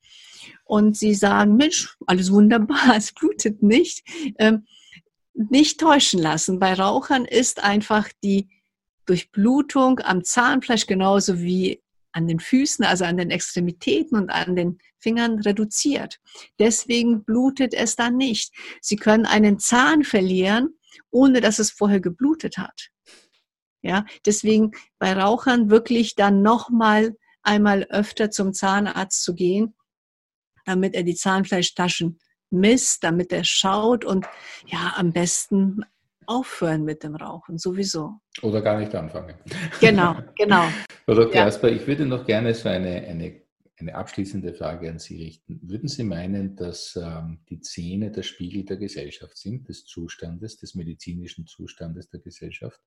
und 0.71 0.95
sie 0.95 1.13
sagen, 1.15 1.57
Mensch, 1.57 1.97
alles 2.05 2.31
wunderbar, 2.31 2.93
es 2.95 3.11
blutet 3.11 3.61
nicht, 3.61 4.07
ähm, 4.39 4.65
nicht 5.33 5.81
täuschen 5.81 6.21
lassen. 6.21 6.59
Bei 6.59 6.73
Rauchern 6.73 7.25
ist 7.25 7.61
einfach 7.61 8.07
die 8.23 8.47
Durchblutung 9.05 9.99
am 9.99 10.23
Zahnfleisch 10.23 10.87
genauso 10.87 11.41
wie 11.41 11.81
an 12.11 12.27
den 12.27 12.39
Füßen, 12.39 12.85
also 12.85 13.05
an 13.05 13.17
den 13.17 13.29
Extremitäten 13.29 14.17
und 14.17 14.29
an 14.29 14.55
den 14.55 14.79
Fingern 14.99 15.39
reduziert. 15.39 16.19
Deswegen 16.59 17.23
blutet 17.23 17.73
es 17.73 17.95
dann 17.95 18.17
nicht. 18.17 18.53
Sie 18.81 18.95
können 18.95 19.25
einen 19.25 19.59
Zahn 19.59 20.03
verlieren, 20.03 20.77
ohne 21.09 21.41
dass 21.41 21.59
es 21.59 21.71
vorher 21.71 21.99
geblutet 21.99 22.57
hat. 22.57 22.89
Ja, 23.81 24.05
deswegen 24.25 24.71
bei 24.99 25.13
Rauchern 25.13 25.69
wirklich 25.69 26.15
dann 26.15 26.41
nochmal 26.41 27.15
einmal 27.41 27.83
öfter 27.89 28.29
zum 28.29 28.53
Zahnarzt 28.53 29.23
zu 29.23 29.33
gehen 29.33 29.73
damit 30.65 30.95
er 30.95 31.03
die 31.03 31.15
Zahnfleischtaschen 31.15 32.19
misst, 32.49 33.03
damit 33.03 33.31
er 33.31 33.43
schaut 33.43 34.05
und 34.05 34.25
ja, 34.67 34.93
am 34.97 35.13
besten 35.13 35.83
aufhören 36.25 36.83
mit 36.83 37.03
dem 37.03 37.15
Rauchen, 37.15 37.57
sowieso. 37.57 38.19
Oder 38.41 38.61
gar 38.61 38.79
nicht 38.79 38.93
anfangen. 38.95 39.35
Genau, 39.79 40.15
genau. 40.37 40.63
Frau 41.05 41.13
Dr. 41.13 41.35
Ja. 41.35 41.45
Asper, 41.45 41.69
ich 41.69 41.85
würde 41.87 42.05
noch 42.05 42.25
gerne 42.25 42.53
so 42.53 42.69
eine, 42.69 43.03
eine, 43.07 43.41
eine 43.77 43.95
abschließende 43.95 44.53
Frage 44.53 44.89
an 44.89 44.99
Sie 44.99 45.21
richten. 45.21 45.59
Würden 45.63 45.89
Sie 45.89 46.03
meinen, 46.03 46.55
dass 46.55 46.95
ähm, 46.95 47.39
die 47.49 47.61
Zähne 47.61 48.11
der 48.11 48.23
Spiegel 48.23 48.63
der 48.63 48.77
Gesellschaft 48.77 49.37
sind, 49.37 49.67
des 49.67 49.85
Zustandes, 49.85 50.57
des 50.57 50.75
medizinischen 50.75 51.47
Zustandes 51.47 52.09
der 52.09 52.19
Gesellschaft? 52.19 52.79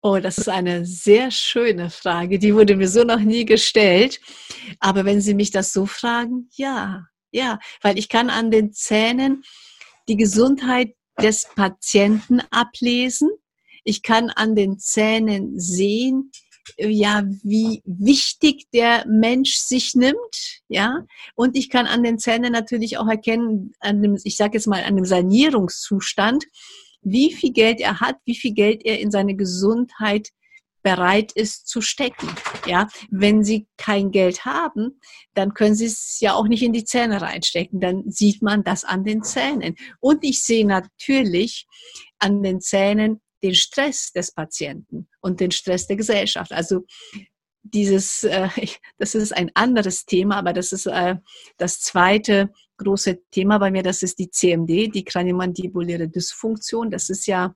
Oh, 0.00 0.18
das 0.18 0.38
ist 0.38 0.48
eine 0.48 0.86
sehr 0.86 1.30
schöne 1.32 1.90
Frage. 1.90 2.38
Die 2.38 2.54
wurde 2.54 2.76
mir 2.76 2.88
so 2.88 3.02
noch 3.02 3.18
nie 3.18 3.44
gestellt. 3.44 4.20
Aber 4.78 5.04
wenn 5.04 5.20
Sie 5.20 5.34
mich 5.34 5.50
das 5.50 5.72
so 5.72 5.86
fragen, 5.86 6.48
ja, 6.52 7.08
ja, 7.32 7.58
weil 7.82 7.98
ich 7.98 8.08
kann 8.08 8.30
an 8.30 8.50
den 8.50 8.72
Zähnen 8.72 9.42
die 10.08 10.16
Gesundheit 10.16 10.94
des 11.20 11.48
Patienten 11.54 12.40
ablesen. 12.50 13.30
Ich 13.84 14.02
kann 14.02 14.30
an 14.30 14.54
den 14.54 14.78
Zähnen 14.78 15.58
sehen, 15.58 16.30
ja, 16.76 17.24
wie 17.42 17.82
wichtig 17.86 18.66
der 18.72 19.06
Mensch 19.06 19.56
sich 19.56 19.94
nimmt, 19.94 20.60
ja. 20.68 21.06
Und 21.34 21.56
ich 21.56 21.70
kann 21.70 21.86
an 21.86 22.02
den 22.02 22.18
Zähnen 22.18 22.52
natürlich 22.52 22.98
auch 22.98 23.08
erkennen, 23.08 23.72
an 23.80 24.02
dem, 24.02 24.18
ich 24.22 24.36
sage 24.36 24.58
jetzt 24.58 24.66
mal, 24.66 24.84
an 24.84 24.96
dem 24.96 25.04
Sanierungszustand, 25.04 26.44
wie 27.02 27.32
viel 27.32 27.52
Geld 27.52 27.80
er 27.80 28.00
hat, 28.00 28.16
wie 28.24 28.36
viel 28.36 28.52
Geld 28.52 28.84
er 28.84 29.00
in 29.00 29.10
seine 29.10 29.34
Gesundheit 29.34 30.28
bereit 30.88 31.32
ist 31.32 31.68
zu 31.68 31.82
stecken. 31.82 32.28
Ja, 32.66 32.88
wenn 33.10 33.44
Sie 33.44 33.66
kein 33.76 34.10
Geld 34.10 34.46
haben, 34.46 35.00
dann 35.34 35.52
können 35.52 35.74
Sie 35.74 35.84
es 35.84 36.18
ja 36.20 36.34
auch 36.34 36.48
nicht 36.48 36.62
in 36.62 36.72
die 36.72 36.84
Zähne 36.84 37.20
reinstecken. 37.20 37.80
Dann 37.80 38.10
sieht 38.10 38.40
man 38.42 38.64
das 38.64 38.84
an 38.84 39.04
den 39.04 39.22
Zähnen. 39.22 39.74
Und 40.00 40.24
ich 40.24 40.42
sehe 40.42 40.66
natürlich 40.66 41.66
an 42.18 42.42
den 42.42 42.60
Zähnen 42.60 43.20
den 43.42 43.54
Stress 43.54 44.12
des 44.12 44.32
Patienten 44.32 45.08
und 45.20 45.40
den 45.40 45.50
Stress 45.50 45.86
der 45.86 45.96
Gesellschaft. 45.96 46.52
Also 46.52 46.86
dieses, 47.62 48.24
äh, 48.24 48.48
das 48.98 49.14
ist 49.14 49.36
ein 49.36 49.50
anderes 49.54 50.06
Thema, 50.06 50.36
aber 50.36 50.54
das 50.54 50.72
ist 50.72 50.86
äh, 50.86 51.16
das 51.58 51.80
zweite 51.80 52.50
große 52.78 53.22
Thema 53.30 53.58
bei 53.58 53.70
mir, 53.70 53.82
das 53.82 54.02
ist 54.02 54.18
die 54.18 54.30
CMD, 54.30 54.94
die 54.94 55.04
kraniomandibuläre 55.04 56.08
Dysfunktion. 56.08 56.90
Das 56.90 57.10
ist 57.10 57.26
ja 57.26 57.54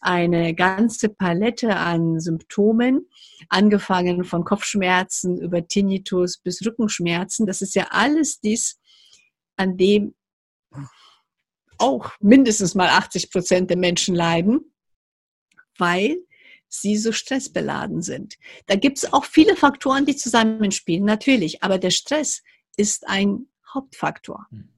eine 0.00 0.54
ganze 0.54 1.08
Palette 1.10 1.76
an 1.76 2.18
Symptomen, 2.18 3.08
angefangen 3.48 4.24
von 4.24 4.44
Kopfschmerzen 4.44 5.38
über 5.40 5.66
Tinnitus 5.66 6.38
bis 6.38 6.64
Rückenschmerzen. 6.64 7.46
Das 7.46 7.60
ist 7.62 7.74
ja 7.74 7.88
alles 7.90 8.40
dies, 8.40 8.80
an 9.56 9.76
dem 9.76 10.14
auch 11.78 12.12
mindestens 12.20 12.74
mal 12.74 12.88
80 12.88 13.30
Prozent 13.30 13.70
der 13.70 13.76
Menschen 13.76 14.14
leiden, 14.14 14.72
weil 15.78 16.16
sie 16.68 16.96
so 16.96 17.12
stressbeladen 17.12 18.02
sind. 18.02 18.38
Da 18.66 18.76
gibt 18.76 18.98
es 18.98 19.12
auch 19.12 19.24
viele 19.24 19.56
Faktoren, 19.56 20.06
die 20.06 20.16
zusammenspielen, 20.16 21.04
natürlich, 21.04 21.62
aber 21.62 21.78
der 21.78 21.90
Stress 21.90 22.42
ist 22.76 23.06
ein 23.08 23.46
Hauptfaktor. 23.74 24.46
Hm. 24.50 24.68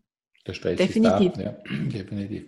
Stress 0.52 0.76
definitiv. 0.76 1.33
da, 1.35 1.42
ja, 1.42 1.50
definitiv. 1.70 2.44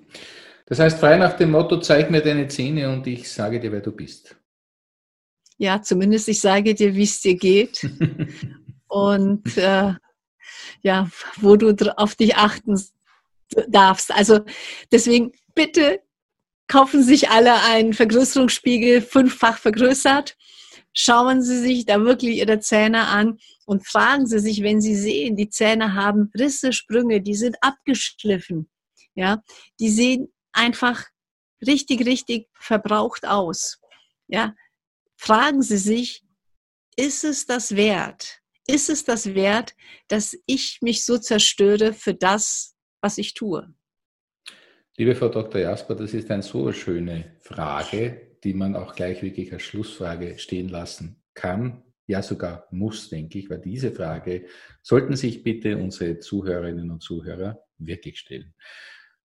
Das 0.66 0.78
heißt, 0.80 0.98
frei 0.98 1.16
nach 1.16 1.34
dem 1.34 1.52
Motto, 1.52 1.80
zeig 1.80 2.10
mir 2.10 2.20
deine 2.20 2.48
Zähne 2.48 2.90
und 2.90 3.06
ich 3.06 3.30
sage 3.30 3.60
dir, 3.60 3.72
wer 3.72 3.80
du 3.80 3.92
bist. 3.92 4.36
Ja, 5.58 5.80
zumindest 5.80 6.28
ich 6.28 6.40
sage 6.40 6.74
dir, 6.74 6.94
wie 6.94 7.04
es 7.04 7.20
dir 7.20 7.36
geht 7.36 7.88
und 8.88 9.56
äh, 9.56 9.94
ja, 10.82 11.10
wo 11.36 11.56
du 11.56 11.74
auf 11.96 12.14
dich 12.14 12.36
achten 12.36 12.78
darfst. 13.68 14.12
Also 14.12 14.40
deswegen 14.92 15.32
bitte 15.54 16.00
kaufen 16.68 17.02
sich 17.02 17.30
alle 17.30 17.62
einen 17.62 17.94
Vergrößerungsspiegel 17.94 19.00
fünffach 19.00 19.58
vergrößert. 19.58 20.36
Schauen 20.98 21.42
Sie 21.42 21.60
sich 21.60 21.84
da 21.84 22.00
wirklich 22.00 22.38
Ihre 22.38 22.58
Zähne 22.60 23.08
an 23.08 23.38
und 23.66 23.86
fragen 23.86 24.26
Sie 24.26 24.38
sich, 24.38 24.62
wenn 24.62 24.80
Sie 24.80 24.96
sehen, 24.96 25.36
die 25.36 25.50
Zähne 25.50 25.92
haben 25.92 26.30
Risse, 26.38 26.72
Sprünge, 26.72 27.20
die 27.20 27.34
sind 27.34 27.56
abgeschliffen, 27.60 28.70
ja, 29.14 29.42
die 29.78 29.90
sehen 29.90 30.32
einfach 30.52 31.04
richtig, 31.66 32.06
richtig 32.06 32.48
verbraucht 32.54 33.26
aus. 33.26 33.78
Ja, 34.26 34.54
fragen 35.16 35.60
Sie 35.60 35.76
sich, 35.76 36.24
ist 36.96 37.24
es 37.24 37.44
das 37.44 37.76
wert? 37.76 38.40
Ist 38.66 38.88
es 38.88 39.04
das 39.04 39.34
wert, 39.34 39.74
dass 40.08 40.36
ich 40.46 40.78
mich 40.80 41.04
so 41.04 41.18
zerstöre 41.18 41.92
für 41.92 42.14
das, 42.14 42.74
was 43.02 43.18
ich 43.18 43.34
tue? 43.34 43.72
Liebe 44.96 45.14
Frau 45.14 45.28
Dr. 45.28 45.60
Jasper, 45.60 45.94
das 45.94 46.14
ist 46.14 46.30
eine 46.30 46.42
so 46.42 46.72
schöne 46.72 47.36
Frage, 47.42 48.25
die 48.46 48.54
man 48.54 48.76
auch 48.76 48.94
gleich 48.94 49.22
wirklich 49.22 49.52
als 49.52 49.62
Schlussfrage 49.62 50.38
stehen 50.38 50.68
lassen 50.68 51.22
kann 51.34 51.82
ja 52.06 52.22
sogar 52.22 52.66
muss, 52.70 53.08
denke 53.08 53.38
ich, 53.38 53.50
weil 53.50 53.58
diese 53.58 53.90
Frage 53.90 54.46
sollten 54.82 55.16
sich 55.16 55.42
bitte 55.42 55.76
unsere 55.76 56.18
Zuhörerinnen 56.18 56.90
und 56.90 57.02
Zuhörer 57.02 57.60
wirklich 57.78 58.18
stellen. 58.18 58.54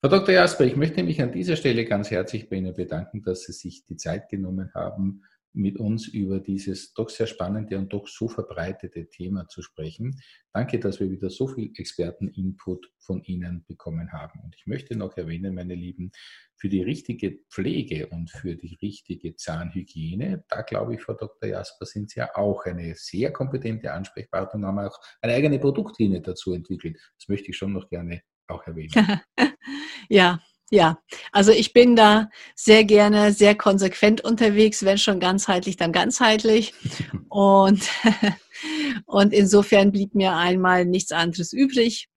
Frau 0.01 0.09
Dr. 0.09 0.33
Jasper, 0.33 0.65
ich 0.65 0.75
möchte 0.75 1.03
mich 1.03 1.21
an 1.21 1.31
dieser 1.31 1.55
Stelle 1.55 1.85
ganz 1.85 2.09
herzlich 2.09 2.49
bei 2.49 2.55
Ihnen 2.55 2.73
bedanken, 2.73 3.21
dass 3.21 3.43
Sie 3.43 3.53
sich 3.53 3.85
die 3.85 3.97
Zeit 3.97 4.29
genommen 4.29 4.71
haben, 4.73 5.23
mit 5.53 5.77
uns 5.77 6.07
über 6.07 6.39
dieses 6.39 6.93
doch 6.93 7.09
sehr 7.09 7.27
spannende 7.27 7.77
und 7.77 7.91
doch 7.91 8.07
so 8.07 8.27
verbreitete 8.27 9.09
Thema 9.09 9.47
zu 9.47 9.61
sprechen. 9.61 10.19
Danke, 10.53 10.79
dass 10.79 10.99
wir 10.99 11.09
wieder 11.09 11.29
so 11.29 11.47
viel 11.47 11.71
Experteninput 11.75 12.91
von 12.99 13.21
Ihnen 13.23 13.65
bekommen 13.65 14.11
haben. 14.11 14.39
Und 14.43 14.55
ich 14.55 14.65
möchte 14.65 14.95
noch 14.95 15.17
erwähnen, 15.17 15.55
meine 15.55 15.75
Lieben, 15.75 16.11
für 16.55 16.69
die 16.69 16.83
richtige 16.83 17.39
Pflege 17.49 18.07
und 18.07 18.29
für 18.29 18.55
die 18.55 18.77
richtige 18.81 19.35
Zahnhygiene, 19.35 20.43
da 20.47 20.61
glaube 20.61 20.95
ich, 20.95 21.01
Frau 21.01 21.15
Dr. 21.15 21.49
Jasper, 21.49 21.85
sind 21.85 22.11
Sie 22.11 22.19
ja 22.19 22.29
auch 22.35 22.65
eine 22.65 22.93
sehr 22.95 23.33
kompetente 23.33 23.91
Ansprechpartnerin, 23.91 24.67
haben 24.67 24.79
auch 24.79 24.99
eine 25.21 25.33
eigene 25.33 25.57
Produktlinie 25.57 26.21
dazu 26.21 26.53
entwickelt. 26.53 26.99
Das 27.17 27.27
möchte 27.27 27.49
ich 27.49 27.57
schon 27.57 27.73
noch 27.73 27.89
gerne 27.89 28.21
auch 28.47 28.65
erwähnen. 28.67 28.91
ja, 30.09 30.39
ja, 30.73 30.97
also 31.33 31.51
ich 31.51 31.73
bin 31.73 31.97
da 31.97 32.29
sehr 32.55 32.85
gerne 32.85 33.33
sehr 33.33 33.55
konsequent 33.55 34.21
unterwegs, 34.23 34.85
wenn 34.85 34.97
schon 34.97 35.19
ganzheitlich, 35.19 35.75
dann 35.75 35.91
ganzheitlich. 35.91 36.73
Und, 37.29 37.87
und 39.05 39.33
insofern 39.33 39.91
blieb 39.91 40.15
mir 40.15 40.35
einmal 40.35 40.85
nichts 40.85 41.13
anderes 41.13 41.53
übrig, 41.53 42.09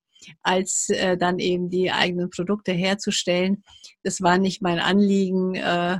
als 0.43 0.88
äh, 0.88 1.17
dann 1.17 1.38
eben 1.38 1.71
die 1.71 1.93
eigenen 1.93 2.31
Produkte 2.31 2.73
herzustellen. 2.73 3.62
Das 4.03 4.23
war 4.23 4.38
nicht 4.38 4.61
mein 4.61 4.81
Anliegen, 4.81 5.55
äh, 5.55 5.99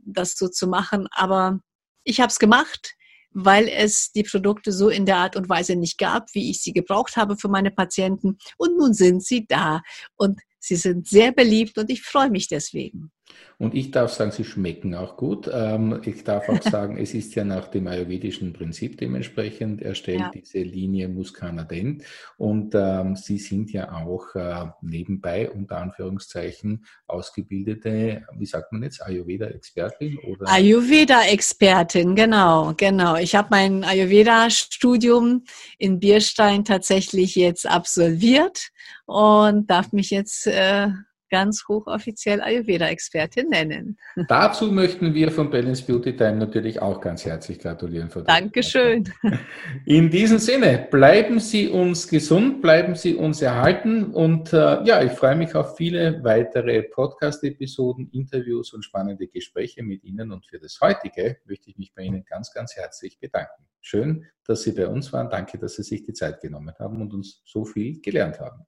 das 0.00 0.36
so 0.36 0.48
zu 0.48 0.66
machen, 0.66 1.08
aber 1.10 1.60
ich 2.04 2.20
habe 2.20 2.30
es 2.30 2.38
gemacht, 2.38 2.94
weil 3.32 3.68
es 3.68 4.12
die 4.12 4.22
Produkte 4.22 4.72
so 4.72 4.88
in 4.88 5.04
der 5.04 5.18
Art 5.18 5.36
und 5.36 5.50
Weise 5.50 5.76
nicht 5.76 5.98
gab, 5.98 6.34
wie 6.34 6.50
ich 6.50 6.62
sie 6.62 6.72
gebraucht 6.72 7.16
habe 7.18 7.36
für 7.36 7.48
meine 7.48 7.70
Patienten. 7.70 8.38
Und 8.56 8.78
nun 8.78 8.94
sind 8.94 9.22
sie 9.22 9.46
da. 9.46 9.82
Und 10.16 10.40
Sie 10.58 10.76
sind 10.76 11.06
sehr 11.06 11.32
beliebt 11.32 11.78
und 11.78 11.90
ich 11.90 12.02
freue 12.02 12.30
mich 12.30 12.48
deswegen. 12.48 13.10
Und 13.58 13.74
ich 13.74 13.90
darf 13.90 14.12
sagen, 14.12 14.30
sie 14.30 14.44
schmecken 14.44 14.94
auch 14.94 15.16
gut. 15.16 15.50
Ähm, 15.52 16.00
ich 16.04 16.22
darf 16.22 16.48
auch 16.48 16.62
sagen, 16.62 16.96
es 16.96 17.12
ist 17.12 17.34
ja 17.34 17.44
nach 17.44 17.66
dem 17.68 17.88
ayurvedischen 17.88 18.52
Prinzip 18.52 18.98
dementsprechend 18.98 19.82
erstellt, 19.82 20.20
ja. 20.20 20.30
diese 20.32 20.58
Linie 20.58 21.08
Muscana 21.08 21.64
Dent. 21.64 22.04
Und 22.36 22.74
ähm, 22.76 23.16
Sie 23.16 23.38
sind 23.38 23.72
ja 23.72 23.92
auch 23.92 24.34
äh, 24.36 24.66
nebenbei, 24.80 25.50
unter 25.50 25.78
Anführungszeichen, 25.78 26.86
ausgebildete, 27.08 28.22
wie 28.36 28.46
sagt 28.46 28.72
man 28.72 28.84
jetzt, 28.84 29.02
Ayurveda-Expertin? 29.02 30.18
Ayurveda-Expertin, 30.44 32.14
genau, 32.14 32.74
genau. 32.76 33.16
Ich 33.16 33.34
habe 33.34 33.48
mein 33.50 33.82
Ayurveda-Studium 33.82 35.42
in 35.78 35.98
Bierstein 35.98 36.64
tatsächlich 36.64 37.34
jetzt 37.34 37.68
absolviert 37.68 38.68
und 39.06 39.68
darf 39.68 39.92
mich 39.92 40.10
jetzt 40.10 40.46
äh, 40.46 40.88
ganz 41.28 41.64
hochoffiziell 41.68 42.40
Ayurveda-Expertin 42.40 43.48
nennen. 43.48 43.98
Dazu 44.28 44.70
möchten 44.72 45.14
wir 45.14 45.30
von 45.30 45.50
Balance 45.50 45.84
Beauty 45.84 46.16
Time 46.16 46.36
natürlich 46.36 46.80
auch 46.80 47.00
ganz 47.00 47.24
herzlich 47.24 47.58
gratulieren. 47.58 48.10
Frau 48.10 48.22
Dankeschön. 48.22 49.04
In 49.84 50.10
diesem 50.10 50.38
Sinne, 50.38 50.88
bleiben 50.90 51.40
Sie 51.40 51.68
uns 51.68 52.08
gesund, 52.08 52.62
bleiben 52.62 52.94
Sie 52.94 53.14
uns 53.14 53.42
erhalten 53.42 54.12
und 54.12 54.52
äh, 54.52 54.82
ja, 54.84 55.02
ich 55.02 55.12
freue 55.12 55.36
mich 55.36 55.54
auf 55.54 55.76
viele 55.76 56.22
weitere 56.24 56.82
Podcast-Episoden, 56.82 58.10
Interviews 58.12 58.72
und 58.72 58.84
spannende 58.84 59.26
Gespräche 59.28 59.82
mit 59.82 60.04
Ihnen 60.04 60.32
und 60.32 60.46
für 60.46 60.58
das 60.58 60.78
heutige 60.80 61.38
möchte 61.44 61.70
ich 61.70 61.78
mich 61.78 61.94
bei 61.94 62.02
Ihnen 62.02 62.24
ganz, 62.24 62.52
ganz 62.52 62.76
herzlich 62.76 63.18
bedanken. 63.18 63.64
Schön, 63.80 64.26
dass 64.46 64.62
Sie 64.62 64.72
bei 64.72 64.86
uns 64.86 65.12
waren. 65.12 65.30
Danke, 65.30 65.58
dass 65.58 65.76
Sie 65.76 65.82
sich 65.82 66.02
die 66.02 66.12
Zeit 66.12 66.40
genommen 66.40 66.74
haben 66.78 67.00
und 67.00 67.14
uns 67.14 67.42
so 67.44 67.64
viel 67.64 68.00
gelernt 68.00 68.40
haben. 68.40 68.66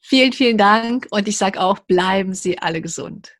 Vielen, 0.00 0.32
vielen 0.32 0.58
Dank 0.58 1.06
und 1.10 1.28
ich 1.28 1.36
sage 1.36 1.60
auch, 1.60 1.78
bleiben 1.80 2.34
Sie 2.34 2.58
alle 2.58 2.80
gesund. 2.80 3.34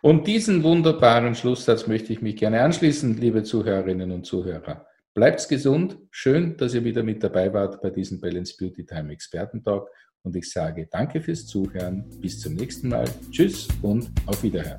Und 0.00 0.26
diesen 0.26 0.64
wunderbaren 0.64 1.34
Schlusssatz 1.34 1.86
möchte 1.86 2.12
ich 2.12 2.22
mich 2.22 2.36
gerne 2.36 2.62
anschließen, 2.62 3.16
liebe 3.18 3.44
Zuhörerinnen 3.44 4.10
und 4.10 4.26
Zuhörer. 4.26 4.86
Bleibt's 5.14 5.46
gesund. 5.46 5.98
Schön, 6.10 6.56
dass 6.56 6.74
ihr 6.74 6.84
wieder 6.84 7.02
mit 7.02 7.22
dabei 7.22 7.52
wart 7.52 7.80
bei 7.82 7.90
diesem 7.90 8.20
Balance 8.20 8.56
Beauty 8.58 8.84
Time 8.84 9.12
Expertentalk. 9.12 9.88
Und 10.22 10.34
ich 10.34 10.50
sage 10.50 10.88
danke 10.90 11.20
fürs 11.20 11.46
Zuhören. 11.46 12.04
Bis 12.20 12.40
zum 12.40 12.54
nächsten 12.54 12.88
Mal. 12.88 13.04
Tschüss 13.30 13.68
und 13.82 14.10
auf 14.26 14.42
Wiederhören. 14.42 14.78